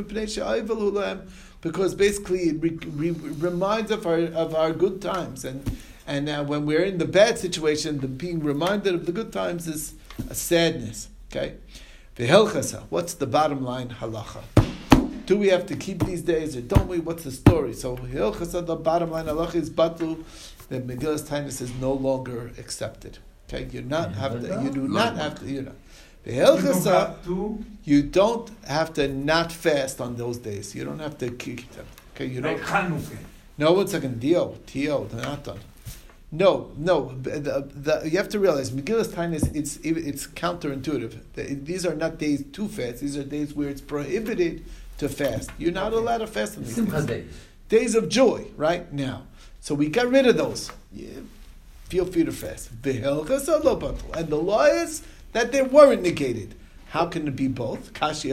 because 1.62 1.96
basically 1.96 2.40
it 2.50 2.62
re, 2.62 2.70
re, 2.70 3.12
reminds 3.12 3.90
of 3.90 4.06
our 4.06 4.20
of 4.20 4.54
our 4.54 4.72
good 4.72 5.02
times, 5.02 5.46
and 5.46 5.78
and 6.06 6.28
uh, 6.30 6.44
when 6.44 6.66
we're 6.66 6.84
in 6.84 6.98
the 6.98 7.06
bad 7.06 7.40
situation, 7.40 8.00
the 8.00 8.08
being 8.08 8.42
reminded 8.42 8.94
of 8.94 9.06
the 9.06 9.12
good 9.12 9.32
times 9.32 9.68
is 9.68 9.96
a 10.30 10.36
sadness. 10.36 11.10
Okay, 11.32 11.56
v'helchasa. 12.18 12.84
What's 12.90 13.14
the 13.14 13.28
bottom 13.28 13.64
line 13.64 13.90
halacha? 13.90 14.44
Do 15.26 15.38
we 15.38 15.48
have 15.48 15.66
to 15.68 15.76
keep 15.78 16.04
these 16.04 16.22
days 16.22 16.58
or 16.58 16.62
don't 16.62 16.90
we? 16.90 17.00
What's 17.00 17.24
the 17.24 17.32
story? 17.32 17.74
So 17.74 17.96
the 17.96 18.76
bottom 18.76 19.12
line 19.12 19.26
halacha 19.26 19.56
is 19.56 19.70
batu 19.70 20.26
that 20.70 20.88
Megillas 20.88 21.24
Tainus 21.28 21.62
is 21.62 21.74
no 21.76 21.94
longer 21.94 22.52
accepted. 22.58 23.20
Okay, 23.48 23.68
you 23.72 23.82
not 23.82 24.14
have 24.14 24.42
to. 24.42 24.64
You 24.64 24.72
do 24.72 24.88
not 24.88 25.16
have 25.18 25.40
to. 25.40 25.46
You 25.46 25.62
know. 25.64 25.76
The 26.24 27.56
you 27.84 28.02
don't 28.04 28.50
have 28.66 28.94
to 28.94 29.08
not 29.10 29.52
fast 29.52 30.00
on 30.00 30.16
those 30.16 30.38
days. 30.38 30.74
You 30.74 30.86
don't 30.86 31.00
have 31.00 31.18
to 31.18 31.30
keep 31.30 31.70
them. 31.72 31.86
Okay, 32.16 32.28
you 32.28 32.42
don't. 32.42 32.62
No, 33.58 33.74
one 33.74 33.88
second. 33.88 34.20
Dio, 34.20 34.58
Tio, 34.66 35.08
not 35.14 35.44
done. 35.44 35.60
No, 36.32 36.72
no. 36.78 37.14
The, 37.22 37.68
the, 37.76 38.10
you 38.10 38.18
have 38.18 38.30
to 38.30 38.40
realize 38.40 38.72
Megillas 38.72 39.08
Tainus. 39.08 39.54
It's 39.54 39.78
it's 39.84 40.26
counterintuitive. 40.26 41.66
These 41.66 41.86
are 41.86 41.94
not 41.94 42.18
days 42.18 42.44
to 42.54 42.68
fast. 42.68 43.02
These 43.02 43.18
are 43.18 43.24
days 43.24 43.54
where 43.54 43.70
it's 43.70 43.82
prohibited 43.82 44.64
to 45.00 45.10
fast. 45.10 45.52
You're 45.58 45.74
not 45.74 45.94
allowed 45.94 46.20
to 46.20 46.28
fast 46.28 46.58
on 46.58 46.64
these 46.64 47.06
days. 47.06 47.32
Days 47.70 47.96
of 47.96 48.08
joy, 48.08 48.48
right 48.56 48.92
now. 48.94 49.24
So 49.64 49.74
we 49.76 49.88
got 49.88 50.10
rid 50.10 50.28
of 50.28 50.36
those. 50.36 50.70
Yeah, 50.92 51.22
feel 51.86 52.06
free 52.06 52.26
to 52.26 52.34
fast. 52.34 52.70
And 52.84 54.28
the 54.28 54.36
law 54.36 54.66
is 54.66 55.04
that 55.32 55.54
they 55.54 55.62
weren't 55.62 56.02
negated. 56.02 56.56
How 56.90 57.06
can 57.06 57.30
it 57.30 57.38
be 57.38 57.48
both? 57.48 57.94
Kashi 57.94 58.30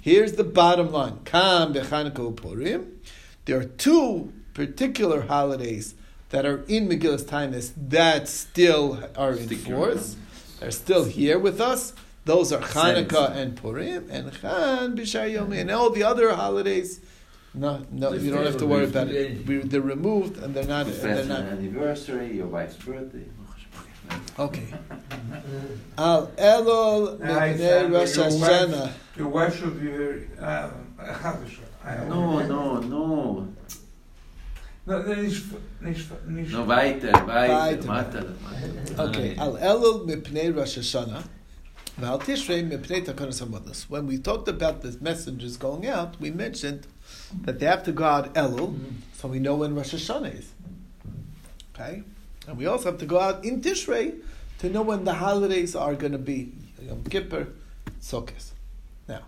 Here's 0.00 0.32
the 0.32 0.42
bottom 0.42 0.90
line. 0.90 1.20
Kam 1.24 1.74
Purim. 1.74 3.00
There 3.44 3.60
are 3.60 3.64
two 3.64 4.32
particular 4.52 5.20
holidays 5.22 5.94
that 6.30 6.44
are 6.44 6.64
in 6.66 6.88
Megillas 6.88 7.22
Tainus 7.22 7.70
that 7.76 8.26
still 8.26 9.08
are 9.16 9.34
in 9.34 9.48
force. 9.58 10.16
They're 10.58 10.72
still 10.72 11.04
here 11.04 11.38
with 11.38 11.60
us. 11.60 11.92
Those 12.24 12.52
are 12.52 12.60
Hanukkah 12.60 13.30
and 13.36 13.54
Purim 13.56 14.08
and 14.10 14.32
Chan 14.40 14.96
B'Shar 14.96 15.56
and 15.56 15.70
all 15.70 15.90
the 15.90 16.02
other 16.02 16.34
holidays. 16.34 17.00
No, 17.56 17.86
no, 17.90 18.12
you 18.12 18.30
don't 18.30 18.44
have 18.44 18.58
to 18.58 18.66
worry 18.66 18.84
about 18.84 19.08
it. 19.08 19.46
We, 19.46 19.58
they're 19.58 19.80
removed 19.80 20.36
and 20.42 20.54
they're 20.54 20.64
not. 20.64 20.86
And 20.86 20.94
they're 20.94 21.24
not. 21.24 21.40
anniversary, 21.40 22.36
your 22.36 22.48
wife's 22.48 22.76
birthday. 22.76 23.24
Okay. 24.38 24.68
Al 25.96 26.26
Elul 26.36 27.18
Mepnei 27.18 27.90
Rosh 27.90 28.18
Hashanah. 28.18 28.92
Your 29.16 29.28
wife 29.28 29.58
should 29.58 29.80
be 29.80 29.88
very 29.88 30.28
uh, 30.38 30.70
No, 32.08 32.46
no, 32.46 32.80
no. 32.80 33.48
No, 34.86 35.02
nicht, 35.02 35.44
nicht, 35.80 36.26
nicht. 36.28 36.52
No, 36.52 36.64
weiter, 36.64 37.10
weiter, 37.26 37.88
weiter. 37.88 38.34
Okay. 38.98 39.34
Al 39.38 39.56
Elul 39.56 40.06
Mepnei 40.06 40.54
Rosh 40.54 40.78
Hashanah. 40.78 41.24
When 43.88 44.06
we 44.06 44.18
talked 44.18 44.48
about 44.48 44.82
the 44.82 44.98
messengers 45.00 45.56
going 45.56 45.86
out, 45.86 46.20
we 46.20 46.30
mentioned 46.30 46.86
that 47.42 47.58
they 47.58 47.66
have 47.66 47.82
to 47.84 47.92
go 47.92 48.04
out 48.04 48.34
Elul, 48.34 48.78
so 49.12 49.28
we 49.28 49.38
know 49.38 49.56
when 49.56 49.74
Rosh 49.74 49.94
Hashanah 49.94 50.38
is. 50.38 50.52
Okay? 51.74 52.02
And 52.46 52.56
we 52.56 52.66
also 52.66 52.90
have 52.90 52.98
to 53.00 53.06
go 53.06 53.20
out 53.20 53.44
in 53.44 53.60
Tishrei 53.60 54.20
to 54.58 54.70
know 54.70 54.82
when 54.82 55.04
the 55.04 55.14
holidays 55.14 55.74
are 55.74 55.94
going 55.94 56.12
to 56.12 56.18
be. 56.18 56.52
Yom 56.82 57.02
Kippur, 57.04 57.48
Sukkot. 58.00 58.52
Now, 59.08 59.22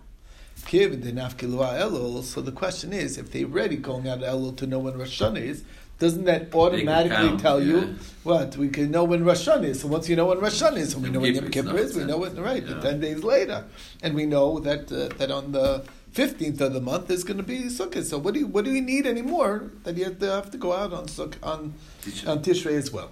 Kiv 0.61 1.01
Elul, 1.01 2.23
so 2.23 2.41
the 2.41 2.51
question 2.51 2.93
is, 2.93 3.17
if 3.17 3.31
they're 3.31 3.47
ready 3.47 3.75
going 3.75 4.07
out 4.07 4.19
Elul 4.19 4.55
to 4.57 4.67
know 4.67 4.79
when 4.79 4.97
Rosh 4.97 5.21
Hashanah 5.21 5.41
is, 5.41 5.63
doesn't 5.99 6.23
that 6.25 6.55
automatically 6.55 7.37
tell 7.37 7.61
you 7.61 7.79
yeah. 7.79 7.93
what 8.23 8.55
we 8.55 8.69
can 8.69 8.89
know 8.89 9.03
when 9.03 9.25
Rosh 9.25 9.47
Hashanah 9.47 9.65
is? 9.65 9.81
So 9.81 9.87
once 9.87 10.07
you 10.07 10.15
know 10.15 10.27
when 10.27 10.39
Rosh 10.39 10.61
Hashanah 10.61 10.77
is, 10.77 10.91
so 10.93 10.99
we 10.99 11.09
know 11.09 11.19
when 11.19 11.35
Yom 11.35 11.49
Kippur 11.49 11.77
is, 11.77 11.95
we 11.95 12.05
know 12.05 12.23
it 12.23 12.37
right. 12.37 12.65
Yeah. 12.65 12.79
ten 12.79 13.01
days 13.01 13.21
later, 13.21 13.65
and 14.01 14.15
we 14.15 14.25
know 14.25 14.59
that 14.59 14.89
uh, 14.91 15.13
that 15.17 15.29
on 15.29 15.51
the 15.51 15.83
fifteenth 16.11 16.59
of 16.61 16.73
the 16.73 16.81
month 16.81 17.09
is 17.11 17.23
going 17.23 17.37
to 17.37 17.43
be 17.43 17.63
Sukkot. 17.63 18.03
So 18.03 18.17
what 18.17 18.33
do 18.33 18.39
you, 18.41 18.47
what 18.47 18.65
do 18.65 18.71
we 18.71 18.81
need 18.81 19.05
anymore 19.05 19.71
that 19.83 19.95
you 19.97 20.05
have 20.05 20.19
to, 20.19 20.31
have 20.31 20.51
to 20.51 20.57
go 20.57 20.73
out 20.73 20.93
on 20.93 21.05
Sukkot, 21.05 21.43
on 21.43 21.73
on 22.27 22.43
Tishrei 22.43 22.73
as 22.73 22.91
well? 22.91 23.11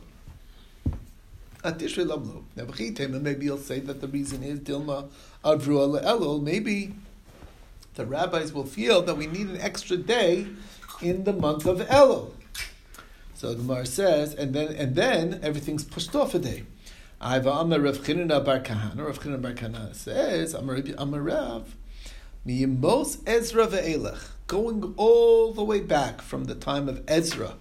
On 1.63 1.73
Tishrei 1.73 2.05
Lamlu. 2.05 2.43
Now 2.55 3.19
maybe 3.19 3.45
you'll 3.45 3.57
say 3.57 3.79
that 3.81 4.01
the 4.01 4.07
reason 4.07 4.43
is 4.43 4.59
Dilma 4.59 5.09
Avru 5.43 6.01
Elul. 6.01 6.41
Maybe 6.41 6.93
the 7.95 8.05
rabbis 8.05 8.53
will 8.53 8.65
feel 8.65 9.01
that 9.01 9.15
we 9.15 9.27
need 9.27 9.47
an 9.47 9.61
extra 9.61 9.97
day 9.97 10.47
in 11.01 11.23
the 11.23 11.33
month 11.33 11.65
of 11.65 11.79
Elul. 11.79 12.31
So 13.33 13.53
Gemara 13.53 13.85
says, 13.85 14.33
and 14.33 14.53
then 14.55 14.73
and 14.75 14.95
then 14.95 15.39
everything's 15.43 15.83
pushed 15.83 16.15
off 16.15 16.33
a 16.33 16.39
day. 16.39 16.63
I've 17.21 17.45
Amar 17.45 17.79
Rav 17.79 17.99
Chinina 17.99 18.43
Bar 18.43 18.61
Kahana. 18.61 19.05
Rav 19.05 19.19
Chinina 19.19 19.41
Bar 19.41 19.53
Kahana 19.53 19.93
says, 19.93 20.55
Amar 20.55 21.21
Rav. 21.21 21.75
Miyimos 22.47 23.17
Ezra 23.27 23.67
ve'elech, 23.67 24.29
going 24.47 24.93
all 24.95 25.51
the 25.51 25.65
way 25.65 25.81
back 25.81 26.21
from 26.21 26.45
the 26.45 26.55
time 26.55 26.87
of 26.87 27.03
Ezra, 27.05 27.55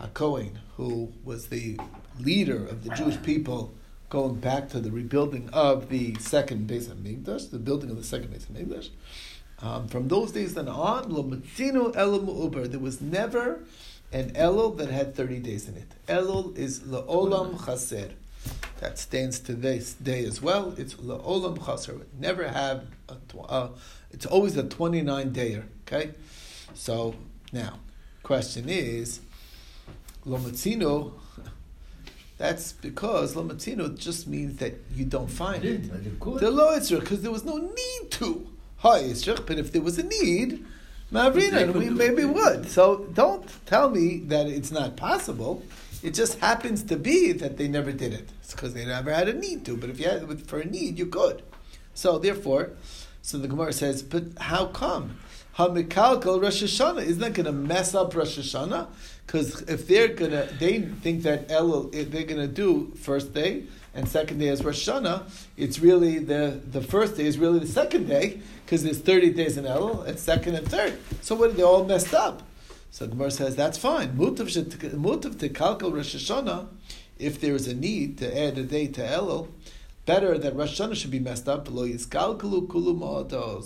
HaKohen, 0.00 0.52
who 0.78 1.12
was 1.22 1.48
the 1.48 1.78
leader 2.18 2.66
of 2.66 2.82
the 2.82 2.88
Jewish 2.94 3.22
people, 3.22 3.74
going 4.08 4.36
back 4.36 4.70
to 4.70 4.80
the 4.80 4.90
rebuilding 4.90 5.50
of 5.52 5.90
the 5.90 6.14
second 6.14 6.66
Beis 6.66 6.86
Hamikdash, 6.86 7.50
the 7.50 7.58
building 7.58 7.90
of 7.90 7.98
the 7.98 8.02
second 8.02 8.32
Beis 8.32 8.46
Hamikdash. 8.46 8.88
Um, 9.58 9.86
from 9.86 10.08
those 10.08 10.32
days 10.32 10.54
then 10.54 10.68
on, 10.68 11.12
Lomatzinu 11.12 11.94
Elul 11.94 12.44
Uber, 12.44 12.68
there 12.68 12.80
was 12.80 13.02
never 13.02 13.60
an 14.12 14.30
Elul 14.30 14.78
that 14.78 14.88
had 14.88 15.14
30 15.14 15.40
days 15.40 15.68
in 15.68 15.76
it. 15.76 15.92
Elul 16.08 16.56
is 16.56 16.80
La'olam 16.80 17.66
Chaser 17.66 18.12
that 18.80 18.98
stands 18.98 19.38
to 19.40 19.54
this 19.54 19.94
day 19.94 20.24
as 20.24 20.40
well. 20.40 20.74
It's 20.76 20.94
la'olam 20.94 21.64
chaser. 21.64 22.00
Never 22.18 22.48
have, 22.48 22.86
a, 23.08 23.38
uh, 23.40 23.68
it's 24.10 24.26
always 24.26 24.56
a 24.56 24.62
29 24.62 25.32
dayer. 25.32 25.64
Okay? 25.86 26.12
So, 26.74 27.14
now, 27.52 27.80
question 28.22 28.68
is, 28.68 29.20
lomatzino, 30.26 31.12
that's 32.38 32.72
because 32.72 33.34
lomatzino 33.34 33.98
just 33.98 34.26
means 34.26 34.56
that 34.58 34.74
you 34.94 35.04
don't 35.04 35.30
find 35.30 35.64
it. 35.64 36.20
The 36.20 36.50
lo 36.50 36.78
because 36.80 37.22
there 37.22 37.30
was 37.30 37.44
no 37.44 37.56
need 37.56 38.10
to. 38.12 38.46
Hi, 38.78 39.12
but 39.46 39.58
if 39.58 39.72
there 39.72 39.82
was 39.82 39.98
a 39.98 40.04
need, 40.04 40.64
Mavrina, 41.12 41.72
we 41.74 41.90
maybe 41.90 42.24
would. 42.24 42.68
So 42.70 43.06
don't 43.14 43.44
tell 43.66 43.90
me 43.90 44.18
that 44.26 44.46
it's 44.46 44.70
not 44.70 44.96
possible. 44.96 45.62
It 46.02 46.14
just 46.14 46.38
happens 46.38 46.82
to 46.84 46.96
be 46.96 47.32
that 47.32 47.56
they 47.56 47.68
never 47.68 47.92
did 47.92 48.12
it. 48.12 48.28
It's 48.42 48.52
because 48.54 48.74
they 48.74 48.86
never 48.86 49.12
had 49.12 49.28
a 49.28 49.34
need 49.34 49.64
to. 49.66 49.76
But 49.76 49.90
if 49.90 49.98
you 49.98 50.08
had 50.08 50.42
for 50.42 50.60
a 50.60 50.64
need, 50.64 50.98
you 50.98 51.06
could. 51.06 51.42
So 51.94 52.18
therefore, 52.18 52.70
so 53.22 53.38
the 53.38 53.48
Gemara 53.48 53.72
says, 53.72 54.02
but 54.02 54.24
how 54.38 54.66
come? 54.66 55.18
Hamikalkal 55.56 56.40
Rosh 56.40 56.62
Hashanah 56.62 57.02
isn't 57.02 57.20
that 57.20 57.34
going 57.34 57.46
to 57.46 57.52
mess 57.52 57.94
up 57.94 58.14
Rosh 58.14 58.38
Hashanah? 58.38 58.86
Because 59.26 59.62
if 59.62 59.86
they're 59.86 60.08
gonna, 60.08 60.48
they 60.58 60.80
think 60.80 61.22
that 61.24 61.48
Elul, 61.48 61.92
they're 61.92 62.24
going 62.24 62.40
to 62.40 62.48
do 62.48 62.92
first 62.96 63.34
day 63.34 63.64
and 63.94 64.08
second 64.08 64.38
day 64.38 64.48
is 64.48 64.64
Rosh 64.64 64.88
Hashanah. 64.88 65.24
It's 65.56 65.80
really 65.80 66.18
the 66.18 66.60
the 66.70 66.80
first 66.80 67.16
day 67.16 67.26
is 67.26 67.38
really 67.38 67.58
the 67.58 67.66
second 67.66 68.06
day 68.06 68.40
because 68.64 68.82
there's 68.84 68.98
thirty 68.98 69.30
days 69.30 69.56
in 69.56 69.64
Elul 69.64 70.06
and 70.06 70.18
second 70.18 70.54
and 70.54 70.68
third. 70.68 70.98
So 71.20 71.34
what? 71.34 71.50
Are 71.50 71.52
they 71.52 71.62
all 71.62 71.84
messed 71.84 72.14
up. 72.14 72.42
So 72.90 73.06
Gemara 73.06 73.30
says 73.30 73.56
that's 73.56 73.78
fine. 73.78 74.16
Mutav 74.16 75.38
to 75.38 75.48
kalkal 75.48 75.94
Rosh 75.94 76.14
Hashanah, 76.14 76.68
if 77.18 77.40
there 77.40 77.54
is 77.54 77.68
a 77.68 77.74
need 77.74 78.18
to 78.18 78.38
add 78.38 78.58
a 78.58 78.64
day 78.64 78.86
to 78.88 79.00
Elul, 79.00 79.48
better 80.06 80.36
that 80.38 80.56
Rosh 80.56 80.80
Hashanah 80.80 80.96
should 80.96 81.10
be 81.10 81.20
messed 81.20 81.48
up. 81.48 81.70
Lo 81.70 81.86
yiskalkalu 81.86 82.68
kulu 82.68 83.62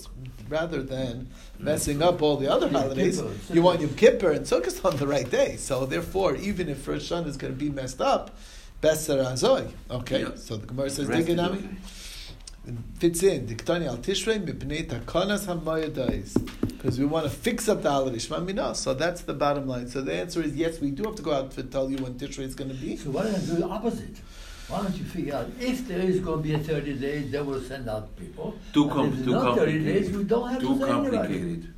rather 0.49 0.83
than 0.83 1.29
messing 1.59 2.03
up 2.03 2.21
all 2.21 2.37
the 2.37 2.51
other 2.51 2.69
holidays. 2.69 3.23
You 3.51 3.63
want 3.63 3.81
Yom 3.81 3.95
Kippur 3.95 4.31
and 4.31 4.45
Sukkot 4.45 4.85
on 4.85 4.97
the 4.99 5.07
right 5.07 5.31
day. 5.31 5.57
So 5.57 5.87
therefore, 5.87 6.37
even 6.37 6.69
if 6.69 6.87
Rosh 6.87 7.11
Hashanah 7.11 7.29
is 7.29 7.37
going 7.39 7.53
to 7.53 7.59
be 7.59 7.71
messed 7.71 8.03
up, 8.03 8.37
Beser 8.85 9.25
Azoy. 9.25 9.71
Okay, 9.91 10.21
yeah. 10.21 10.35
so 10.37 10.57
the 10.57 10.67
Gemara 10.67 10.91
says 10.91 11.09
Diganami 11.09 11.77
fits 12.99 13.23
in. 13.23 13.47
Diktani 13.47 13.87
al 13.87 13.97
Tishrei 13.99 14.39
mipnei 14.45 14.87
takanas 14.87 15.47
hamayadais 15.47 16.35
because 16.69 16.99
we 16.99 17.07
want 17.07 17.25
to 17.25 17.31
fix 17.31 17.69
up 17.69 17.83
the 17.83 17.91
holiday 17.91 18.19
Shema 18.19 18.73
So 18.75 18.93
that's 18.93 19.23
the 19.23 19.33
bottom 19.33 19.67
line. 19.67 19.89
So 19.89 20.03
the 20.03 20.13
answer 20.15 20.43
is 20.43 20.55
yes, 20.55 20.81
we 20.81 20.91
do 20.91 21.05
have 21.05 21.15
to 21.17 21.23
go 21.23 21.33
out 21.33 21.51
to 21.53 21.63
tell 21.63 21.91
you 21.91 21.97
when 21.99 22.15
Tishrei 22.15 22.41
is 22.41 22.55
going 22.55 22.71
to 22.71 22.77
be. 22.77 22.97
So 22.97 23.11
why 23.11 23.23
don't 23.23 23.41
you 23.41 23.47
do 23.47 23.57
the 23.57 23.69
opposite? 23.69 24.17
Why 24.69 24.83
don't 24.83 24.97
you 24.97 25.05
figure 25.05 25.35
out 25.35 25.49
if 25.61 25.87
there 25.89 26.01
is 26.01 26.21
going 26.21 26.43
to 26.43 26.43
be 26.43 26.55
a 26.55 26.59
30 26.59 26.95
days, 26.95 27.31
they 27.31 27.41
will 27.41 27.61
send 27.61 27.89
out 27.89 28.17
people. 28.17 28.55
Too, 28.73 28.89
com- 28.89 29.25
too 29.25 29.31
not 29.31 29.57
complicated. 29.57 29.85
30 29.85 29.93
days, 29.93 30.17
we 30.17 30.25
don't 30.25 30.51
have 30.51 30.61
too 30.61 30.79
to 30.79 30.87
complicated. 30.87 31.75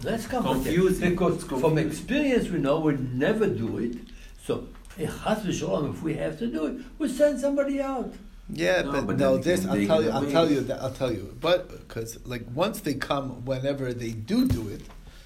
That's 0.00 0.26
complicated. 0.26 0.64
Confusing. 0.64 1.10
Because 1.10 1.34
It's 1.44 1.60
from 1.60 1.78
experience, 1.78 2.48
we 2.48 2.58
know 2.58 2.80
we 2.80 2.96
never 2.96 3.46
do 3.46 3.78
it. 3.78 3.96
So, 4.44 4.54
chas 4.54 4.64
v'sholom, 4.64 4.75
if 4.98 6.02
we 6.02 6.14
have 6.14 6.38
to 6.38 6.46
do 6.46 6.66
it, 6.66 6.76
we 6.98 7.08
send 7.08 7.40
somebody 7.40 7.80
out. 7.80 8.12
Yeah, 8.48 8.82
No, 8.82 8.92
but, 8.92 9.06
but 9.08 9.18
no, 9.18 9.38
this 9.38 9.66
I'll 9.66 9.74
tell 9.86 10.02
you. 10.02 10.10
I'll 10.10 10.22
away. 10.22 10.32
tell 10.32 10.50
you 10.50 10.60
that 10.60 10.80
I'll 10.80 10.92
tell 10.92 11.12
you. 11.12 11.36
But 11.40 11.68
because 11.68 12.18
like 12.26 12.44
once 12.54 12.80
they 12.80 12.94
come, 12.94 13.44
whenever 13.44 13.92
they 13.92 14.10
do 14.12 14.46
do 14.46 14.68
it, 14.68 14.82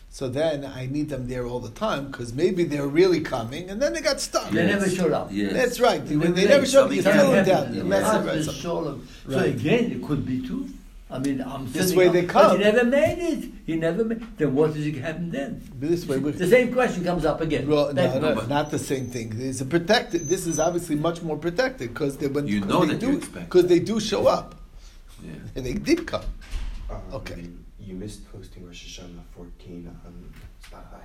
so 0.08 0.28
then 0.28 0.64
I 0.64 0.86
need 0.86 1.08
them 1.10 1.28
there 1.28 1.46
all 1.46 1.60
the 1.60 1.70
time 1.70 2.10
because 2.10 2.32
maybe 2.32 2.64
they're 2.64 2.86
really 2.88 3.20
coming 3.20 3.68
and 3.70 3.80
then 3.80 3.92
they 3.92 4.00
got 4.00 4.20
stuck. 4.20 4.50
They 4.50 4.66
never 4.66 4.88
showed 4.88 5.12
up. 5.12 5.28
Yes. 5.30 5.52
That's 5.52 5.80
right. 5.80 6.04
They, 6.04 6.16
they 6.16 6.30
They- 6.30 6.48
never 6.48 6.66
showed 6.66 6.86
up, 6.86 6.92
you 6.92 7.02
something 7.02 7.20
fill 7.20 7.30
them 7.32 7.44
down. 7.46 7.74
You 7.74 7.82
Yeah. 7.82 7.88
mess 7.88 8.02
Chas 8.10 8.26
right. 8.26 8.44
So- 8.44 8.52
v'sholom. 8.52 9.00
So 9.28 9.36
Right. 9.38 9.50
again, 9.54 9.92
it 9.92 10.02
could 10.02 10.24
be 10.26 10.40
two. 10.46 10.68
I 11.12 11.18
mean, 11.18 11.40
I'm 11.42 11.70
This 11.72 11.92
way 11.94 12.06
out- 12.06 12.12
they 12.12 12.20
But 12.22 12.30
come. 12.30 12.58
he 12.58 12.64
never 12.64 12.84
made 12.84 13.18
it. 13.18 13.50
He 13.66 13.76
never 13.76 14.04
made. 14.04 14.22
Then 14.38 14.54
what 14.54 14.74
does 14.74 14.86
it 14.86 14.94
happen 14.96 15.30
then? 15.30 15.60
This 15.78 16.06
way, 16.06 16.18
The 16.18 16.46
same 16.46 16.72
question 16.72 17.02
comes 17.04 17.24
up 17.24 17.40
again. 17.40 17.66
Well, 17.68 17.92
That- 17.92 18.20
no, 18.22 18.34
no, 18.34 18.46
not 18.46 18.70
the 18.70 18.78
same 18.78 19.06
thing. 19.06 19.34
It's 19.38 19.60
a 19.60 19.64
protected. 19.64 20.28
This 20.28 20.46
is 20.46 20.58
obviously 20.60 20.94
much 20.96 21.22
more 21.22 21.36
protected 21.36 21.88
because 21.92 22.16
they 22.18 22.28
when 22.28 22.46
You 22.46 22.60
'cause 22.60 22.68
know 22.68 22.84
they 22.84 22.94
that 22.94 23.00
do 23.00 23.18
because 23.18 23.66
they 23.66 23.80
do 23.80 23.98
show 23.98 24.26
up 24.28 24.54
Yeah. 25.24 25.32
and 25.56 25.66
they 25.66 25.74
did 25.74 26.06
come. 26.06 26.22
Um, 26.90 26.98
Okay. 27.12 27.44
You 27.80 27.94
missed 27.96 28.30
posting 28.32 28.64
Rosh 28.66 29.00
Hashanah 29.00 29.24
14 29.34 29.90
on 30.06 30.14
Spotify. 30.62 31.04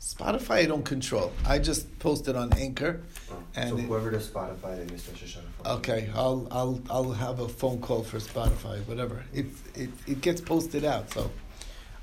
Spotify 0.00 0.50
I 0.62 0.66
don't 0.66 0.82
control. 0.84 1.30
I 1.46 1.58
just 1.58 1.98
posted 1.98 2.34
on 2.34 2.52
Anchor. 2.54 3.00
Oh, 3.30 3.34
And 3.54 3.68
so 3.70 3.76
whoever 3.76 4.10
does 4.10 4.28
Spotify, 4.28 4.78
they 4.78 4.90
missed 4.90 5.08
Rosh 5.08 5.22
Hashanah 5.22 5.64
14. 5.64 5.72
Okay, 5.78 6.10
I'll 6.14 6.48
I'll 6.50 6.80
I'll 6.88 7.12
have 7.12 7.40
a 7.40 7.48
phone 7.48 7.80
call 7.82 8.02
for 8.02 8.18
Spotify, 8.18 8.78
whatever. 8.86 9.22
It 9.34 9.46
it 9.74 9.90
it 10.06 10.20
gets 10.22 10.40
posted 10.40 10.86
out. 10.86 11.12
So, 11.12 11.30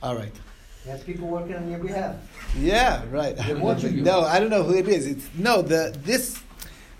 all 0.03 0.15
right. 0.15 0.31
You 0.85 0.91
have 0.91 1.03
people 1.07 1.27
working 1.27 1.55
on 1.55 1.69
your 1.71 1.79
behalf. 1.79 2.15
Yeah, 2.55 3.03
right. 3.09 3.35
They're 3.35 3.57
watching 3.69 3.97
you. 3.97 4.03
No, 4.03 4.21
I 4.21 4.39
don't 4.39 4.51
know 4.51 4.63
who 4.63 4.75
it 4.77 4.87
is. 4.87 5.07
It's 5.07 5.27
no 5.35 5.63
the 5.63 5.97
this 6.03 6.39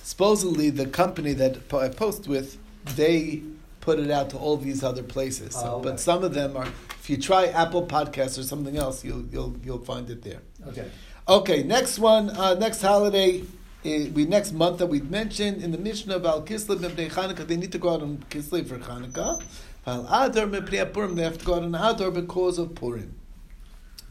supposedly 0.02 0.72
the 0.72 0.88
company 0.88 1.34
that 1.34 1.72
I 1.74 1.90
post 1.90 2.28
with 2.28 2.58
they 2.96 3.44
put 3.82 4.00
it 4.00 4.10
out 4.10 4.32
to 4.32 4.38
all 4.38 4.58
these 4.58 4.84
other 4.84 5.04
places. 5.04 5.54
So, 5.54 5.62
Oh, 5.64 5.76
okay. 5.76 5.90
but 5.90 6.00
some 6.00 6.24
of 6.24 6.34
them 6.34 6.58
are. 6.58 6.68
If 7.08 7.12
you 7.12 7.24
try 7.24 7.46
Apple 7.46 7.88
Podcasts 7.88 8.38
or 8.38 8.44
something 8.44 8.76
else, 8.76 9.06
you'll 9.06 9.26
you'll 9.28 9.56
you'll 9.64 9.86
find 9.86 10.10
it 10.10 10.24
there. 10.24 10.42
Okay. 10.68 10.90
Okay, 11.30 11.64
next 11.64 12.00
one, 12.00 12.30
uh, 12.32 12.56
next 12.56 12.82
holiday, 12.82 13.44
uh, 13.86 14.12
we 14.14 14.26
next 14.26 14.52
month 14.52 14.80
that 14.80 14.88
we 14.88 15.00
mentioned 15.00 15.64
in 15.64 15.72
the 15.72 15.78
Mishnah 15.78 16.18
about 16.18 16.46
Kislev 16.46 16.80
Bnei 16.80 17.10
Chanukah, 17.10 17.48
they 17.48 17.56
need 17.56 17.72
to 17.72 17.78
go 17.78 17.94
out 17.94 18.02
on 18.02 18.26
Kislev 18.30 18.68
for 18.68 18.78
Chanukah. 18.78 19.42
While 19.86 20.02
Adar 20.02 20.48
Mepnei 20.48 20.92
Purim, 20.92 21.16
they 21.16 21.24
have 21.24 21.38
to 21.38 21.46
go 21.46 21.56
out 21.56 21.64
on 21.64 21.74
Adar 21.76 22.12
because 22.12 22.60
of 22.60 22.76
Purim. 22.76 23.16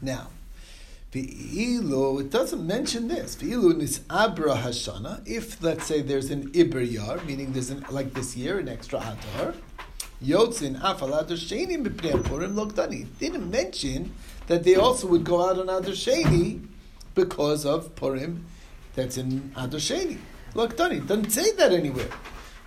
Now, 0.01 0.29
V'ilu, 1.11 2.19
it 2.19 2.31
doesn't 2.31 2.65
mention 2.65 3.09
this. 3.09 3.35
V'ilu 3.35 3.79
is 3.79 4.01
Abra 4.09 4.55
Hashana. 4.55 5.21
If 5.27 5.61
let's 5.61 5.85
say 5.85 6.01
there's 6.01 6.31
an 6.31 6.49
Iber 6.49 6.91
Yar, 6.91 7.23
meaning 7.25 7.53
there's 7.53 7.69
an 7.69 7.85
like 7.91 8.15
this 8.15 8.35
year 8.35 8.57
an 8.57 8.67
extra 8.67 8.97
Adar. 8.97 9.53
Yotzin 10.23 10.79
Afal 10.81 11.11
Sheni 11.27 12.25
Purim 12.25 12.55
Logdani. 12.55 13.05
Didn't 13.19 13.49
mention 13.51 14.13
that 14.47 14.63
they 14.63 14.75
also 14.75 15.07
would 15.07 15.23
go 15.23 15.47
out 15.47 15.59
on 15.59 15.69
Adar 15.69 15.93
because 17.13 17.65
of 17.65 17.95
Purim 17.95 18.45
that's 18.95 19.17
in 19.17 19.51
Adar 19.55 19.79
Sheni. 19.79 20.17
Logdani 20.53 21.05
doesn't 21.05 21.29
say 21.29 21.51
that 21.53 21.71
anywhere. 21.71 22.09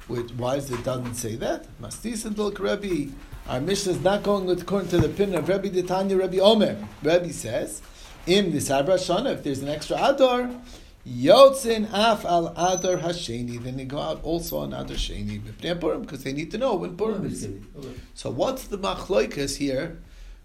Which, 0.07 0.31
why 0.33 0.57
is 0.57 0.71
it 0.71 0.85
doesn't 0.85 1.15
say 1.15 1.37
that? 1.37 1.67
Mastis 1.81 2.25
and 2.25 2.37
Rebbe. 2.59 3.13
Our 3.49 3.61
mission 3.61 3.93
is 3.93 4.01
not 4.01 4.23
going 4.23 4.49
according 4.51 4.91
to 4.91 4.99
the 4.99 5.07
opinion 5.07 5.39
of 5.39 5.49
Rebbe 5.49 5.71
Detanya 5.71 6.21
Rebbe 6.21 6.41
Omer. 6.41 6.77
Rebbe 7.03 7.33
says, 7.33 7.83
Im 8.27 8.53
Nisabra 8.53 8.95
Shana, 8.95 9.33
if 9.33 9.43
there's 9.43 9.61
an 9.61 9.69
extra 9.69 9.97
Adar, 9.97 10.51
Yotzin 11.07 11.89
Af 11.93 12.25
al 12.25 12.49
Adar 12.49 12.99
Hasheni, 12.99 13.63
then 13.63 13.77
they 13.79 13.85
go 13.85 13.99
out 13.99 14.23
also 14.23 14.59
on 14.59 14.75
Adar 14.75 14.97
Sheni, 14.97 15.41
B'pnei 15.41 15.81
Purim, 15.81 16.03
because 16.03 16.25
they 16.25 16.33
need 16.33 16.51
to 16.51 16.59
know 16.59 16.75
when 16.75 16.97
Purim 16.97 17.25
is. 17.25 17.45
Okay. 17.45 17.89
So 18.15 18.31
what's 18.31 18.65
the 18.67 18.77
machloikas 18.77 19.57
here? 19.57 19.99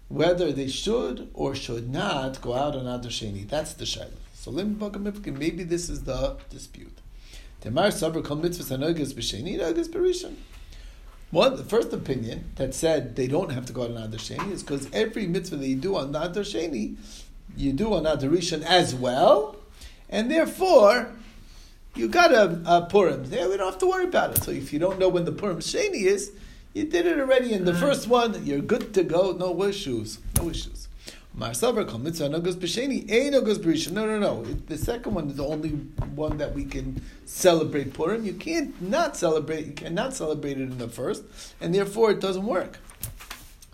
Whether 0.08 0.52
they 0.52 0.68
should 0.68 1.28
or 1.34 1.54
should 1.54 1.92
not 1.92 2.40
go 2.40 2.54
out 2.54 2.74
on 2.74 2.86
Adar 2.86 3.10
Sheni. 3.10 3.46
That's 3.46 3.74
the 3.74 3.84
shaila. 3.84 4.12
So 4.32 4.50
maybe 4.50 5.64
this 5.64 5.90
is 5.90 6.04
the 6.04 6.36
dispute. 6.48 6.98
Temar 7.60 7.88
sabr 7.88 8.24
kol 8.24 8.36
mitzvahs 8.38 8.70
hanogas 8.74 9.12
b'sheni, 9.12 9.58
nogas 9.58 9.88
b'rishon. 9.88 10.36
One, 11.32 11.56
the 11.56 11.64
first 11.64 11.92
opinion 11.92 12.52
that 12.54 12.72
said 12.72 13.16
they 13.16 13.26
don't 13.26 13.50
have 13.50 13.66
to 13.66 13.72
go 13.72 13.82
out 13.82 13.90
on 13.90 13.96
Adar 13.96 14.18
Sheni 14.18 14.52
is 14.52 14.62
because 14.62 14.88
every 14.92 15.26
mitzvah 15.26 15.56
that 15.56 15.66
you 15.66 15.74
do 15.74 15.96
on 15.96 16.10
Adar 16.10 16.44
Sheni, 16.44 16.96
you 17.56 17.72
do 17.72 17.92
on 17.92 18.06
Adar 18.06 18.30
Rishon 18.30 18.62
as 18.62 18.94
well, 18.94 19.56
and 20.08 20.30
therefore 20.30 21.10
you 21.94 22.08
got 22.08 22.32
a, 22.32 22.44
a 22.44 22.62
uh, 22.64 22.86
Purim. 22.86 23.24
Yeah, 23.24 23.48
we 23.48 23.56
don't 23.56 23.70
have 23.70 23.78
to 23.78 23.86
worry 23.86 24.04
about 24.04 24.36
it. 24.36 24.44
So 24.44 24.50
if 24.50 24.72
you 24.72 24.78
don't 24.78 24.98
know 24.98 25.08
when 25.08 25.24
the 25.24 25.32
Purim 25.32 25.58
Sheni 25.58 26.02
is, 26.02 26.32
you 26.74 26.84
did 26.84 27.06
it 27.06 27.18
already 27.18 27.54
in 27.54 27.64
the 27.64 27.72
mm. 27.72 27.80
first 27.80 28.06
one. 28.06 28.44
You're 28.44 28.60
good 28.60 28.92
to 28.94 29.02
go. 29.02 29.32
No 29.32 29.62
issues. 29.64 30.18
No 30.36 30.50
issues. 30.50 30.88
Mar 31.32 31.50
Savar 31.50 31.86
Kol 31.86 31.98
Mitzvah 31.98 32.30
No 32.30 32.40
Goes 32.40 32.56
B'Sheni 32.56 33.10
Ein 33.10 33.32
No 33.32 33.40
No, 33.40 34.06
no, 34.06 34.18
no. 34.18 34.42
The 34.42 34.78
second 34.78 35.14
one 35.14 35.28
is 35.28 35.36
the 35.36 35.46
only 35.46 35.70
one 36.14 36.38
that 36.38 36.54
we 36.54 36.64
can 36.64 37.02
celebrate 37.24 37.94
Purim. 37.94 38.24
You 38.24 38.34
can't 38.34 38.80
not 38.80 39.16
celebrate. 39.16 39.66
You 39.66 39.72
cannot 39.72 40.14
celebrate 40.14 40.58
it 40.58 40.62
in 40.62 40.78
the 40.78 40.88
first, 40.88 41.24
and 41.60 41.74
therefore 41.74 42.10
it 42.10 42.20
doesn't 42.20 42.46
work. 42.46 42.78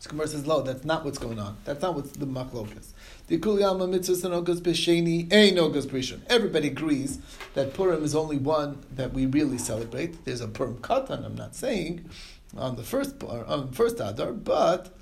Gemara 0.08 0.28
says, 0.28 0.44
"No, 0.44 0.60
that's 0.62 0.84
not 0.84 1.04
what's 1.04 1.18
going 1.18 1.38
on. 1.38 1.56
That's 1.64 1.80
not 1.80 1.94
what's 1.94 2.10
the 2.10 2.26
machlokas." 2.26 2.88
The 2.88 2.91
kuliyama 3.38 3.88
mitzvahs 3.88 4.24
and 4.24 4.34
ogas 4.34 4.60
b'sheni 4.60 5.32
ein 5.32 5.56
ogas 5.56 5.86
b'rishon. 5.86 6.20
Everybody 6.28 6.68
agrees 6.68 7.18
that 7.54 7.74
Purim 7.74 8.04
is 8.04 8.14
only 8.14 8.38
one 8.38 8.84
that 8.94 9.12
we 9.12 9.26
really 9.26 9.58
celebrate. 9.58 10.24
There's 10.24 10.40
a 10.40 10.48
Purim 10.48 10.78
katan. 10.78 11.24
I'm 11.24 11.34
not 11.34 11.54
saying 11.54 12.08
on 12.56 12.76
the 12.76 12.82
first 12.82 13.22
on 13.22 13.70
the 13.70 13.76
first 13.76 14.00
Adar, 14.00 14.32
but 14.32 14.94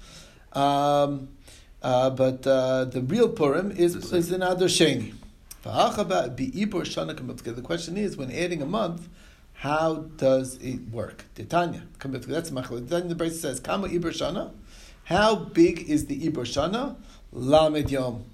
um, 0.52 1.28
uh, 1.82 2.10
but 2.10 2.46
uh, 2.46 2.84
the 2.84 3.02
real 3.02 3.28
Purim 3.28 3.70
is 3.70 3.96
is 4.12 4.32
in 4.32 4.42
Adar 4.42 4.68
Sheni. 4.68 5.14
V'achaba 5.64 6.34
bi'ibur 6.34 6.82
shana 6.82 7.14
kamatzke. 7.14 7.54
The 7.54 7.62
question 7.62 7.96
is, 7.96 8.16
when 8.16 8.30
adding 8.30 8.62
a 8.62 8.66
month, 8.66 9.08
how 9.54 10.06
does 10.16 10.56
it 10.56 10.88
work? 10.90 11.26
Titania, 11.34 11.82
that's. 11.98 12.50
Then 12.50 13.08
the 13.08 13.14
Brisa 13.14 13.32
says, 13.32 13.60
"Kama 13.60 13.88
ibur 13.88 14.10
shana." 14.10 14.52
How 15.04 15.34
big 15.34 15.90
is 15.90 16.06
the 16.06 16.18
ibur 16.20 16.46
shana? 16.46 16.96
Lamed 17.32 17.90
yom. 17.90 18.24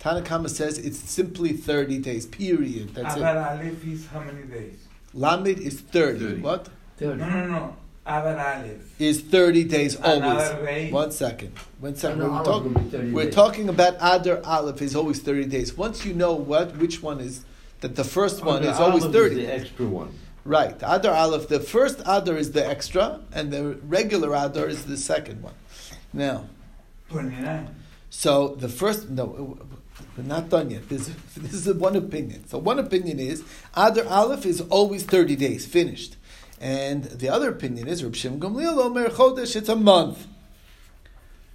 Tanakama 0.00 0.48
says 0.48 0.78
it's 0.78 0.98
simply 0.98 1.52
thirty 1.52 1.98
days. 1.98 2.26
Period. 2.26 2.94
That's 2.94 3.16
Avar 3.16 3.36
it. 3.36 3.60
Aleph 3.60 3.86
is 3.86 4.06
how 4.06 4.20
many 4.20 4.42
days? 4.44 4.78
Lamed 5.14 5.46
is 5.58 5.80
thirty. 5.80 6.18
30. 6.18 6.40
What 6.40 6.66
No, 6.66 6.72
Thirty. 7.08 7.18
no, 7.20 7.46
no. 7.46 7.76
Avar 8.06 8.38
Aleph. 8.38 9.00
is 9.00 9.20
thirty 9.20 9.64
days 9.64 9.96
always? 9.96 10.22
Another 10.22 10.64
way. 10.64 10.90
One 10.90 11.12
second. 11.12 11.52
One 11.80 11.94
second. 11.96 12.18
No, 12.18 12.26
no, 12.26 12.30
we're 12.32 12.36
Aleph 12.38 12.46
talking, 12.46 12.74
will 12.74 12.80
be 12.80 12.90
30 12.90 13.10
we're 13.12 13.30
talking 13.30 13.68
about 13.68 13.94
Adar 14.00 14.40
Aleph 14.44 14.82
is 14.82 14.96
always 14.96 15.20
thirty 15.20 15.44
days. 15.44 15.76
Once 15.76 16.04
you 16.06 16.14
know 16.14 16.32
what 16.32 16.76
which 16.78 17.02
one 17.02 17.20
is 17.20 17.44
that 17.80 17.94
the 17.96 18.04
first 18.04 18.42
one 18.44 18.64
is 18.64 18.78
always 18.78 19.04
thirty. 19.04 19.42
Is 19.42 19.46
the 19.46 19.54
extra 19.54 19.86
one. 19.86 20.14
Right. 20.46 20.76
Adar 20.82 21.14
Aleph, 21.14 21.48
the 21.48 21.60
first 21.60 22.00
Adar 22.06 22.36
is 22.36 22.52
the 22.52 22.66
extra, 22.66 23.20
and 23.32 23.52
the 23.52 23.78
regular 23.86 24.34
Adar 24.34 24.66
is 24.66 24.86
the 24.86 24.96
second 24.96 25.42
one. 25.42 25.52
Now, 26.14 26.46
29. 27.10 27.68
So 28.10 28.48
the 28.56 28.68
first, 28.68 29.08
no, 29.08 29.56
we're 30.16 30.24
not 30.24 30.48
done 30.50 30.70
yet. 30.70 30.88
This, 30.88 31.08
this 31.36 31.66
is 31.66 31.74
one 31.74 31.96
opinion. 31.96 32.46
So 32.48 32.58
one 32.58 32.78
opinion 32.78 33.18
is 33.18 33.42
Adar 33.74 34.04
Aleph 34.06 34.44
is 34.44 34.60
always 34.62 35.04
30 35.04 35.36
days, 35.36 35.64
finished. 35.64 36.16
And 36.60 37.04
the 37.04 37.28
other 37.30 37.48
opinion 37.48 37.88
is 37.88 38.04
Reb 38.04 38.14
Shimon 38.14 38.40
Gamliel 38.40 38.76
Omer 38.78 39.08
Chodesh, 39.08 39.56
it's 39.56 39.68
a 39.70 39.76
month. 39.76 40.26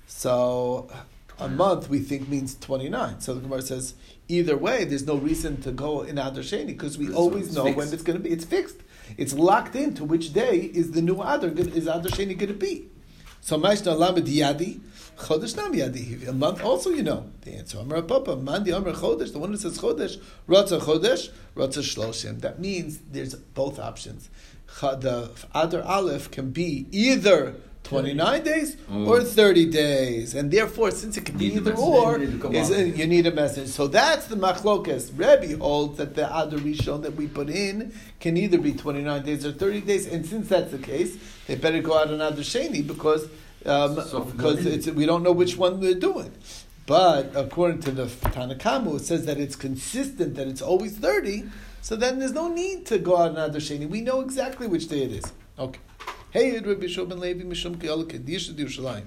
So 0.08 0.90
a 1.38 1.48
month 1.48 1.90
we 1.90 2.00
think 2.00 2.28
means 2.30 2.56
29. 2.56 3.20
So 3.20 3.34
the 3.36 3.42
Gemara 3.42 3.62
says, 3.62 3.94
either 4.28 4.58
way, 4.58 4.86
there's 4.86 5.06
no 5.06 5.18
reason 5.18 5.62
to 5.62 5.72
go 5.72 6.02
in 6.02 6.18
Adar 6.18 6.42
Sheni 6.44 6.68
because 6.68 6.98
we 6.98 7.08
So 7.08 7.14
always 7.16 7.56
know 7.56 7.66
fixed. 7.66 7.78
when 7.78 7.94
it's 7.94 8.04
going 8.04 8.18
to 8.18 8.24
be. 8.24 8.30
It's 8.32 8.46
fixed. 8.46 8.78
It's 9.18 9.34
locked 9.34 9.76
into 9.76 10.04
which 10.04 10.34
day 10.34 10.58
is 10.74 10.92
the 10.92 11.02
new 11.02 11.16
Adar, 11.22 11.50
is 11.50 11.86
Adar 11.88 12.10
Sheni 12.12 12.38
going 12.38 12.48
to 12.52 12.54
be. 12.54 12.90
So 13.46 13.60
Maishna 13.60 13.96
Lamed 13.96 14.26
Yadi, 14.26 14.80
Chodesh 15.20 15.56
Nam 15.56 15.72
Yadi. 15.72 16.28
A 16.28 16.34
month 16.34 16.64
also 16.64 16.90
you 16.90 17.04
know 17.04 17.30
the 17.42 17.52
answer. 17.52 17.78
Amar 17.78 18.02
Papa, 18.02 18.36
Mandi 18.36 18.72
Amar 18.72 18.94
Chodesh, 18.94 19.34
the 19.34 19.38
one 19.38 19.52
who 19.52 19.58
says 19.58 19.78
Chodesh, 19.78 20.20
Ratza 20.50 20.82
Chodesh, 20.82 21.30
Ratza 21.56 21.84
Shloshim. 21.84 22.42
That 22.42 22.60
means 22.60 22.98
there's 23.12 23.36
both 23.36 23.78
options. 23.78 24.32
The 24.82 25.30
Adar 25.54 25.84
Aleph 25.84 26.32
can 26.32 26.50
be 26.50 26.88
either 26.90 27.54
29 27.86 28.44
days 28.44 28.78
Oh. 28.92 29.06
or 29.06 29.22
30 29.24 29.66
days. 29.68 30.34
And 30.36 30.52
therefore, 30.52 30.92
since 30.92 31.18
it 31.18 31.26
can 31.26 31.38
be 31.38 31.54
either 31.56 31.74
or, 31.76 32.18
You 32.20 32.28
need 32.28 32.56
is 32.56 32.70
it- 32.72 32.96
you 32.96 33.08
need 33.08 33.26
a 33.28 33.32
message. 33.32 33.70
So 33.70 33.88
that's 33.88 34.26
the 34.28 34.36
machlokas. 34.36 35.12
Rebbe 35.16 35.58
holds 35.58 35.98
that 36.00 36.16
the 36.16 36.26
Adar 36.26 36.60
Rishon 36.60 37.04
that 37.04 37.16
we 37.16 37.28
put 37.28 37.50
in 37.50 37.94
can 38.20 38.38
either 38.38 38.58
be 38.58 38.74
29 38.74 39.24
days 39.24 39.46
or 39.46 39.52
30 39.52 39.82
days. 39.82 40.08
And 40.08 40.26
since 40.26 40.48
that's 40.50 40.72
the 40.72 40.80
case, 40.80 41.18
they 41.48 41.56
better 41.56 41.82
go 41.82 41.98
out 41.98 42.08
on 42.08 42.16
Adar 42.22 42.44
Sheni 42.44 42.86
because 42.86 43.28
um, 43.68 43.96
So- 44.12 44.20
because 44.22 44.64
it's, 44.66 44.86
we 44.88 45.08
don't 45.08 45.24
know 45.24 45.32
which 45.32 45.58
one 45.58 45.80
they're 45.82 45.96
doing. 45.96 46.32
But 46.86 47.32
according 47.36 47.80
to 47.82 47.92
the 47.92 48.06
Tanakamu, 48.06 48.98
it 48.98 49.06
says 49.06 49.26
that 49.26 49.40
it's 49.40 49.56
consistent, 49.56 50.36
that 50.36 50.48
it's 50.48 50.62
always 50.62 50.92
30. 50.94 51.46
So 51.82 51.96
then 51.96 52.20
there's 52.20 52.32
no 52.34 52.48
need 52.48 52.86
to 52.88 53.00
go 53.00 53.18
out 53.18 53.32
another 53.32 53.60
Sheni. 53.60 53.90
We 53.90 54.02
know 54.02 54.22
exactly 54.22 54.68
which 54.68 54.88
day 54.88 55.02
it 55.04 55.12
is. 55.12 55.26
Okay. 55.58 55.80
Hey, 56.36 56.60
Rabbi 56.60 56.88
Shimon 56.88 57.22
Levi 57.22 57.44
Mishum 57.44 57.78
Kiyol 57.78 58.04
Kedisha 58.04 58.54
Yerushalayim. 58.54 59.06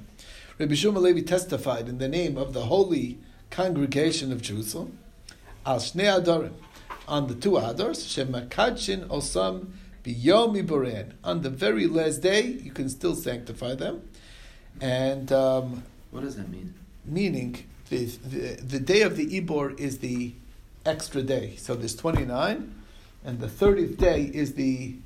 Rabbi 0.58 0.74
Shimon 0.74 1.02
Levi 1.02 1.20
testified 1.20 1.86
in 1.86 1.98
the 1.98 2.08
name 2.08 2.38
of 2.38 2.54
the 2.54 2.62
holy 2.62 3.18
congregation 3.50 4.32
of 4.32 4.40
Jerusalem, 4.40 4.98
Al 5.66 5.76
Shnei 5.76 6.24
Adorim, 6.24 6.54
on 7.06 7.26
the 7.26 7.34
two 7.34 7.58
Adors, 7.58 8.06
Shemakadshin 8.06 9.08
Osam 9.08 9.72
Biyomi 10.04 10.66
Boren. 10.66 11.18
On 11.22 11.42
the 11.42 11.50
very 11.50 11.86
last 11.86 12.22
day, 12.22 12.46
you 12.46 12.70
can 12.70 12.88
still 12.88 13.14
sanctify 13.14 13.74
them. 13.74 14.08
And 14.80 15.30
um, 15.30 15.82
What 16.10 16.22
does 16.22 16.36
that 16.36 16.48
mean? 16.48 16.72
meaning 17.04 17.62
the, 17.90 18.06
the, 18.06 18.54
the 18.62 18.80
day 18.80 19.02
of 19.02 19.18
the 19.18 19.38
Ibor 19.38 19.78
is 19.78 19.98
the 19.98 20.32
extra 20.86 21.20
day. 21.20 21.56
So 21.56 21.74
there's 21.74 21.94
29, 21.94 22.74
and 23.22 23.38
the 23.38 23.48
30th 23.48 23.98
day 23.98 24.30
is 24.32 24.54
the 24.54 24.96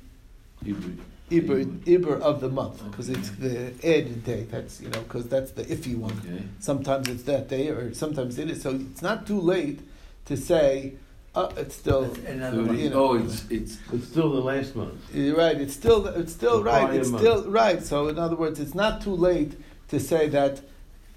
Hebrew. 0.63 0.95
Ibor, 1.41 1.65
Ibor 1.85 2.19
of 2.21 2.41
the 2.41 2.49
month, 2.49 2.83
because 2.89 3.09
it's 3.09 3.29
the 3.31 3.73
Ed 3.83 4.23
day. 4.23 4.43
That's, 4.49 4.79
you 4.81 4.89
know, 4.89 5.01
because 5.01 5.27
that's 5.27 5.51
the 5.51 5.63
iffy 5.65 5.95
one. 5.97 6.13
Okay. 6.25 6.43
Sometimes 6.59 7.07
it's 7.09 7.23
that 7.23 7.47
day, 7.49 7.69
or 7.69 7.93
sometimes 7.93 8.37
it 8.39 8.49
is. 8.49 8.61
So 8.61 8.69
it's 8.91 9.01
not 9.01 9.25
too 9.27 9.39
late 9.39 9.79
to 10.25 10.37
say, 10.37 10.93
uh, 11.35 11.51
it's 11.57 11.75
still, 11.75 12.03
That's 12.03 12.27
another 12.29 12.73
you 12.75 12.89
know. 12.91 13.09
oh, 13.11 13.13
it's 13.15 13.45
it's 13.49 13.79
It's 13.91 14.07
still 14.07 14.29
the 14.31 14.41
last 14.41 14.75
month. 14.75 14.93
you're 15.13 15.35
right, 15.35 15.59
it's 15.59 15.73
still, 15.73 16.05
it's 16.07 16.31
still 16.31 16.57
The 16.59 16.63
right, 16.65 16.85
prior 16.87 16.99
it's 16.99 17.09
month. 17.09 17.23
still 17.23 17.49
right. 17.49 17.81
So 17.83 18.07
in 18.07 18.19
other 18.19 18.35
words, 18.35 18.59
it's 18.59 18.75
not 18.75 19.01
too 19.01 19.15
late 19.15 19.53
to 19.89 19.99
say 19.99 20.27
that, 20.29 20.61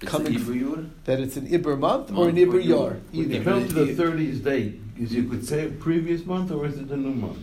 it's 0.01 0.11
Coming 0.11 0.35
a 0.35 0.39
Hebrew 0.39 0.89
that 1.05 1.19
it's 1.19 1.37
an 1.37 1.47
Ibor 1.47 1.77
month 1.79 2.11
or 2.11 2.29
an 2.29 2.35
Month 2.35 2.37
or 2.37 2.59
Ibor 2.59 2.63
year. 2.63 2.75
Yor. 2.75 2.89
With 2.89 3.03
When 3.13 3.29
you 3.31 3.35
Either. 3.37 3.43
come 3.51 3.67
to 3.67 3.73
the 3.85 3.95
thirtieth 3.95 4.43
day, 4.43 4.73
is 4.99 5.11
you 5.13 5.23
could 5.29 5.43
say 5.47 5.69
previous 5.69 6.23
month 6.25 6.51
or 6.51 6.65
is 6.67 6.77
it 6.77 6.87
the 6.87 6.97
new 6.97 7.13
month? 7.13 7.39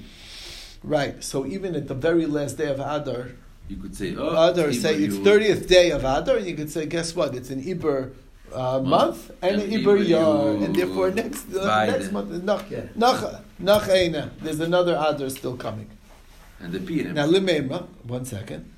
Right. 0.84 1.24
So 1.24 1.46
even 1.46 1.74
at 1.74 1.88
the 1.88 1.94
very 1.94 2.26
last 2.26 2.58
day 2.58 2.68
of 2.68 2.78
Adar, 2.78 3.28
You 3.68 3.76
could 3.76 3.96
say 3.96 4.14
oh, 4.14 4.28
Adar 4.50 4.68
it's 4.68 4.82
say 4.82 4.94
it's 4.96 5.16
thirtieth 5.16 5.66
day 5.66 5.90
of 5.90 6.04
Adar, 6.04 6.36
and 6.36 6.46
you 6.46 6.54
could 6.54 6.70
say, 6.70 6.84
guess 6.84 7.16
what? 7.16 7.34
It's 7.34 7.48
an 7.48 7.62
Iber 7.64 8.12
uh, 8.52 8.80
month 8.80 9.30
and, 9.40 9.62
And 9.62 9.72
an 9.72 9.80
Iber 9.80 9.96
Yar, 10.06 10.62
and 10.62 10.76
therefore 10.76 11.10
next 11.10 11.48
uh, 11.54 11.86
next 11.86 12.12
month 12.12 12.30
is 12.32 12.42
Nach 12.42 12.64
Yeah. 12.70 12.84
Nach. 12.94 13.86
There's 14.44 14.60
another 14.60 14.94
Adar 15.00 15.30
still 15.30 15.56
coming. 15.56 15.88
And 16.60 16.72
the 16.72 16.80
Purim. 16.80 17.14
Now 17.14 17.26
Limemra, 17.26 17.86
one 18.04 18.24
second. 18.26 18.70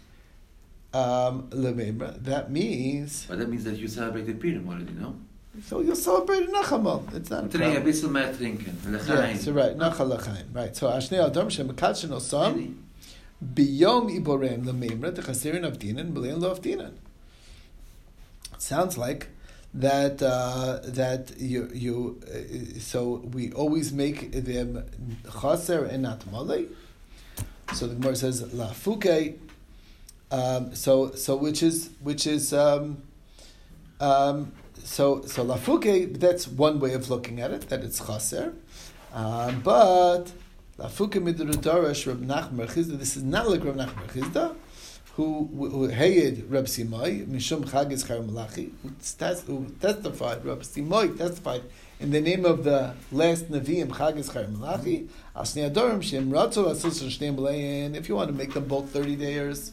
Um, 0.95 1.51
that 1.51 2.47
means 2.51 3.27
But 3.29 3.39
that 3.39 3.49
means 3.51 3.65
that 3.65 3.77
you 3.77 3.89
celebrate 3.89 4.27
the 4.31 4.35
Purim 4.35 4.69
already, 4.69 4.93
no? 4.93 5.17
So 5.65 5.81
you'll 5.81 5.97
celebrate 5.97 6.49
Nachamal. 6.49 7.15
It's 7.15 7.31
not 7.31 7.45
a 7.45 7.47
a 7.47 7.49
problem. 7.49 7.83
bisschen 7.85 8.13
mehr 8.13 8.33
trinken. 8.33 8.77
Yeah, 9.09 9.35
so 9.37 9.53
right, 9.53 9.77
Nachal 9.77 10.17
Lachaim. 10.17 10.55
Right. 10.55 10.75
So 10.77 10.89
Ashnei 10.89 11.25
Adam 11.25 11.49
Shemakadshin 11.49 12.11
Osam. 12.11 12.75
Biyom 13.55 14.09
iborem 14.23 14.65
lememra 14.65 15.13
techasirin 15.13 15.65
avdinan 15.71 16.13
b'lein 16.13 16.41
lo 16.41 16.55
avdinan. 16.55 16.93
Sounds 18.59 18.97
like 18.97 19.29
that 19.75 20.23
uh, 20.23 20.81
that 20.83 21.39
you 21.39 21.69
you 21.75 22.21
uh, 22.27 22.81
so 22.81 23.23
we 23.33 23.53
always 23.53 23.93
make 23.93 24.33
them 24.33 24.85
chaser 25.41 25.85
and 25.85 26.03
not 26.03 26.25
male. 26.33 26.67
So 27.75 27.87
the 27.87 27.95
Gemara 27.95 28.17
says 28.17 28.55
la 28.55 28.69
fuke. 28.69 29.37
Um, 30.31 30.75
so 30.75 31.13
so 31.13 31.37
which 31.37 31.63
is 31.63 31.91
which 32.01 32.27
is 32.27 32.53
um, 32.55 33.03
um, 34.01 34.53
so 34.87 35.23
so 35.33 35.43
la 35.43 35.57
fuke. 35.57 36.19
That's 36.19 36.45
one 36.49 36.81
way 36.81 36.95
of 36.95 37.11
looking 37.11 37.41
at 37.41 37.51
it. 37.51 37.69
That 37.69 37.83
it's 37.83 38.01
chaser, 38.07 38.55
um, 39.13 39.61
but. 39.63 40.27
Lafuka 40.79 41.19
midrudarash 41.27 42.07
Rab 42.07 42.21
Nachman 42.21 42.67
Chisda. 42.69 42.99
This 42.99 43.17
is 43.17 43.23
not 43.23 43.49
like 43.49 43.65
Rab 43.65 43.77
Nachman 43.77 44.09
Chisda, 44.09 44.55
who 45.15 45.49
who 45.51 45.89
hayed 45.89 46.45
Rab 46.51 46.67
Simai 46.67 47.27
Mishum 47.27 47.65
Chagis 47.65 48.07
Malachi, 48.27 48.75
who, 48.83 48.91
tes- 49.01 49.41
who 49.47 49.65
testified 49.81 50.45
Rab 50.45 50.61
Simai 50.61 51.17
testified 51.17 51.63
in 51.99 52.11
the 52.11 52.21
name 52.21 52.45
of 52.45 52.65
the 52.65 52.93
last 53.11 53.51
Nevi'im 53.51 53.89
Chagis 53.89 54.31
Char 54.35 54.49
Malachi. 54.49 55.09
Asnei 55.35 55.71
Adorim 55.71 56.03
Shem 56.03 56.31
Ratzo 56.31 56.67
Asus 56.67 57.03
Shnei 57.09 57.35
Malayin. 57.35 57.97
If 57.97 58.11
you 58.11 58.17
want 58.17 58.29
to 58.29 58.35
make 58.35 58.53
them 58.53 58.67
both 58.67 58.91
thirty 58.91 59.17
dayers, 59.17 59.71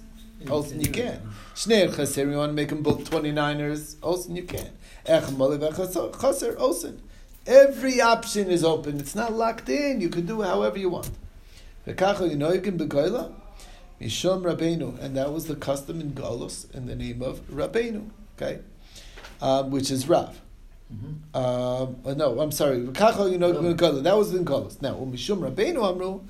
also 0.49 0.73
you 0.75 0.89
can. 0.89 1.19
Shnei 1.53 1.93
Chaser, 1.93 2.29
you 2.29 2.37
want 2.37 2.51
to 2.51 2.53
make 2.53 2.69
them 2.69 2.81
both 2.81 3.09
twenty 3.09 3.33
niners, 3.33 3.97
also 4.01 4.31
you 4.31 4.43
can. 4.43 4.69
Ech 5.05 5.23
Malev 5.23 5.75
Chaser 5.75 6.53
Osen. 6.53 6.99
Every 7.45 7.99
option 7.99 8.49
is 8.49 8.63
open. 8.63 8.99
It's 8.99 9.15
not 9.15 9.33
locked 9.33 9.67
in. 9.67 9.99
You 9.99 10.09
can 10.09 10.25
do 10.25 10.41
it 10.41 10.45
however 10.45 10.77
you 10.77 10.89
want. 10.89 11.11
V'kacha 11.85 12.33
yinoykim 12.33 12.77
begoyla, 12.77 13.33
mishum 13.99 14.43
Rabbeinu, 14.43 14.97
and 15.01 15.17
that 15.17 15.33
was 15.33 15.47
the 15.47 15.55
custom 15.55 15.99
in 15.99 16.13
Golos 16.13 16.73
in 16.73 16.85
the 16.85 16.95
name 16.95 17.21
of 17.21 17.41
Rabbeinu, 17.49 18.09
okay, 18.37 18.59
um, 19.41 19.71
which 19.71 19.91
is 19.91 20.07
Rav. 20.07 20.39
Mhm. 20.93 21.35
Um, 21.35 21.97
uh, 22.05 22.13
no, 22.13 22.39
I'm 22.39 22.51
sorry. 22.51 22.79
V'kacha 22.79 23.37
yinoykim 23.37 23.75
begoyla. 23.75 24.03
That 24.03 24.17
was 24.17 24.33
in 24.33 24.45
Golos. 24.45 24.81
Now, 24.81 24.95
mishum 24.95 25.39
Rabbeinu 25.39 25.83
amru. 25.83 26.21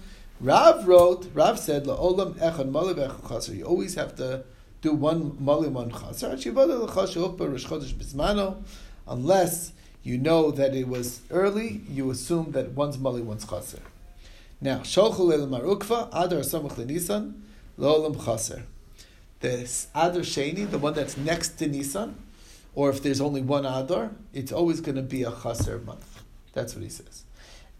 Rav 0.41 0.87
wrote. 0.87 1.27
Rav 1.35 1.59
said 1.59 1.85
la'olam 1.85 2.33
echad. 2.39 3.55
You 3.55 3.65
always 3.65 3.93
have 3.93 4.15
to 4.15 4.43
do 4.83 4.93
one 4.93 5.37
mali 5.39 5.69
one 5.69 5.89
chaser. 5.89 6.37
Unless 9.07 9.73
you 10.03 10.17
know 10.17 10.51
that 10.51 10.75
it 10.75 10.87
was 10.87 11.21
early, 11.31 11.81
you 11.89 12.11
assume 12.11 12.51
that 12.51 12.71
one's 12.71 12.99
mali, 12.99 13.21
one's 13.21 13.45
chaser. 13.45 13.79
Now, 14.59 14.79
sholchul 14.79 15.33
el 15.33 15.47
marukva, 15.47 16.09
adar 16.11 16.39
samach 16.39 16.73
lenisan, 16.73 17.41
lo'olam 17.79 18.23
chaser. 18.25 18.63
The 19.39 19.69
adar 19.95 20.21
sheni, 20.21 20.69
the 20.69 20.77
one 20.77 20.93
that's 20.93 21.17
next 21.17 21.57
to 21.59 21.67
Nisan, 21.67 22.15
or 22.75 22.89
if 22.89 23.01
there's 23.01 23.21
only 23.21 23.41
one 23.41 23.65
adar, 23.65 24.11
it's 24.33 24.51
always 24.51 24.81
going 24.81 24.95
to 24.95 25.01
be 25.01 25.23
a 25.23 25.31
chaser 25.31 25.79
month. 25.79 26.23
That's 26.51 26.75
what 26.75 26.83
he 26.83 26.89
says. 26.89 27.23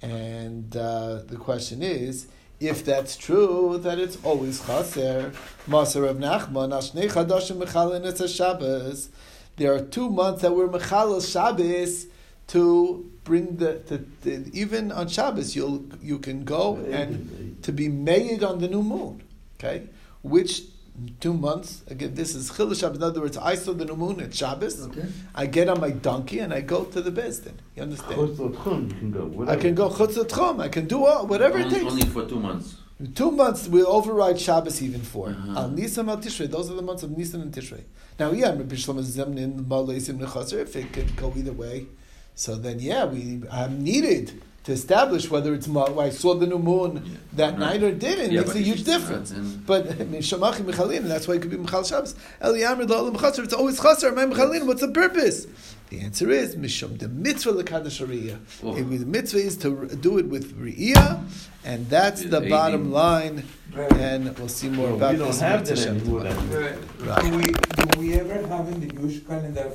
And 0.01 0.75
uh, 0.75 1.21
the 1.25 1.37
question 1.37 1.81
is, 1.83 2.27
if 2.67 2.85
that's 2.85 3.17
true, 3.17 3.77
that 3.83 3.99
it's 3.99 4.17
always 4.23 4.65
chaser. 4.65 5.31
Maser 5.67 6.07
of 6.09 6.17
Nachman, 6.17 6.69
ashnei 6.71 7.09
chadashim 7.11 7.61
mechalin 7.63 8.05
a 8.05 8.27
Shabbos. 8.27 9.09
There 9.57 9.73
are 9.73 9.81
two 9.81 10.09
months 10.09 10.41
that 10.41 10.53
we're 10.55 10.67
mechalel 10.67 11.21
Shabbos 11.21 12.07
to 12.47 13.09
bring 13.23 13.57
the, 13.57 13.79
to- 14.23 14.51
even 14.53 14.91
on 14.91 15.07
Shabbos 15.07 15.55
you'll 15.55 15.83
you 16.01 16.19
can 16.19 16.43
go 16.43 16.77
and 16.91 17.61
to 17.63 17.71
be 17.71 17.87
made 17.87 18.43
on 18.43 18.59
the 18.59 18.67
new 18.67 18.83
moon. 18.83 19.21
Okay, 19.59 19.87
which 20.21 20.63
two 21.19 21.33
months 21.33 21.83
again? 21.87 22.13
This 22.15 22.35
is 22.35 22.55
Chil 22.55 22.73
Shabbos. 22.73 22.97
In 22.97 23.03
other 23.03 23.21
words, 23.21 23.37
I 23.37 23.55
saw 23.55 23.73
the 23.73 23.85
new 23.85 23.95
moon 23.95 24.21
at 24.21 24.33
Shabbos. 24.33 24.81
Okay. 24.87 25.05
I 25.33 25.45
get 25.45 25.69
on 25.69 25.79
my 25.79 25.91
donkey 25.91 26.39
and 26.39 26.53
I 26.53 26.61
go 26.61 26.83
to 26.85 27.01
the 27.01 27.11
Bezdin. 27.11 27.53
You 27.75 27.83
understand? 27.83 28.15
Chutz 28.15 28.39
l'tchum, 28.39 28.91
you 28.91 28.97
can 28.97 29.11
go. 29.11 29.45
I 29.47 29.55
can 29.55 29.75
go 29.75 29.89
chutz 29.89 30.17
l'tchum. 30.17 30.61
I 30.61 30.69
can 30.69 30.85
do 30.87 31.05
all, 31.05 31.27
whatever 31.27 31.59
it 31.59 31.69
takes. 31.69 31.85
only 31.85 32.05
for 32.05 32.25
two 32.25 32.39
months. 32.39 32.75
Two 33.15 33.31
months 33.31 33.67
we 33.67 33.83
override 33.83 34.39
Shabbos 34.39 34.81
even 34.81 35.01
for. 35.01 35.29
Uh-huh. 35.29 35.59
Al 35.59 35.69
Nisan 35.69 36.09
al 36.09 36.17
Tishrei. 36.17 36.49
Those 36.49 36.69
are 36.69 36.75
the 36.75 36.81
months 36.81 37.03
of 37.03 37.17
Nisan 37.17 37.41
and 37.41 37.53
Tishrei. 37.53 37.83
Now, 38.19 38.31
yeah, 38.31 38.49
Rabbi 38.49 38.75
Shlomo 38.75 39.01
Zemnin 39.01 39.65
Maleisim 39.65 40.19
Nechaser. 40.19 40.59
If 40.61 40.75
it 40.75 40.93
could 40.93 41.15
go 41.15 41.33
either 41.35 41.51
way, 41.51 41.87
so 42.35 42.55
then 42.55 42.79
yeah, 42.79 43.05
we 43.05 43.41
I'm 43.51 43.83
needed 43.83 44.41
to 44.63 44.71
establish 44.71 45.29
whether 45.29 45.53
it's 45.53 45.67
Ma- 45.67 45.99
I 45.99 46.09
saw 46.09 46.33
the 46.35 46.47
new 46.47 46.59
moon 46.59 47.01
Yeah. 47.05 47.11
that 47.33 47.49
Right. 47.51 47.59
night 47.59 47.83
or 47.83 47.91
didn't. 47.91 48.31
Yeah, 48.31 48.41
makes 48.41 48.55
a 48.55 48.59
huge 48.59 48.79
it's 48.81 48.87
not, 48.87 48.99
difference. 48.99 49.29
then- 49.31 49.63
But 49.65 49.89
Mishamachi 50.11 50.61
Mechalin, 50.63 50.97
and 50.99 51.11
that's 51.11 51.27
why 51.27 51.35
it 51.35 51.41
could 51.41 51.51
be 51.51 51.57
Mechal 51.57 51.87
Shabbos. 51.87 52.15
El 52.41 52.53
Yamrid 52.53 52.87
La'olam 52.87 53.19
Chaser. 53.19 53.43
It's 53.43 53.53
always 53.53 53.79
Chaser. 53.79 54.11
My 54.13 54.25
Mechalin. 54.25 54.65
What's 54.65 54.81
the 54.81 54.87
purpose? 54.87 55.47
The 55.89 55.99
answer 55.99 56.31
is 56.31 56.55
Mishum 56.55 56.97
the 56.97 57.07
mitzvah 57.09 57.51
lekadosh 57.53 58.03
Riyah. 58.07 58.37
Oh. 58.63 58.75
If 58.75 58.89
The 58.89 59.05
mitzvah 59.05 59.39
is 59.39 59.57
to 59.57 59.69
do 60.01 60.17
it 60.17 60.27
with 60.27 60.53
Riyah, 60.59 61.19
and 61.65 61.87
that's 61.89 62.21
With 62.21 62.31
the 62.31 62.37
aiding. 62.37 62.49
bottom 62.49 62.91
line. 62.91 63.43
Right. 63.75 63.91
And 63.93 64.37
we'll 64.37 64.47
see 64.47 64.69
more 64.69 64.87
Well, 64.87 64.95
about 64.95 65.13
we 65.13 65.17
don't 65.19 65.27
this. 65.29 65.39
have 65.41 65.59
in 65.61 65.65
that 65.65 65.77
Hashem 65.77 65.97
anymore. 65.97 66.23
tomorrow. 66.23 67.21
Do 67.21 67.37
we, 67.37 67.43
do 67.43 67.99
we 67.99 68.13
ever 68.13 68.47
have 68.47 68.67
in 68.69 68.79
the 68.81 68.85
Jewish 68.87 69.19
calendar 69.27 69.71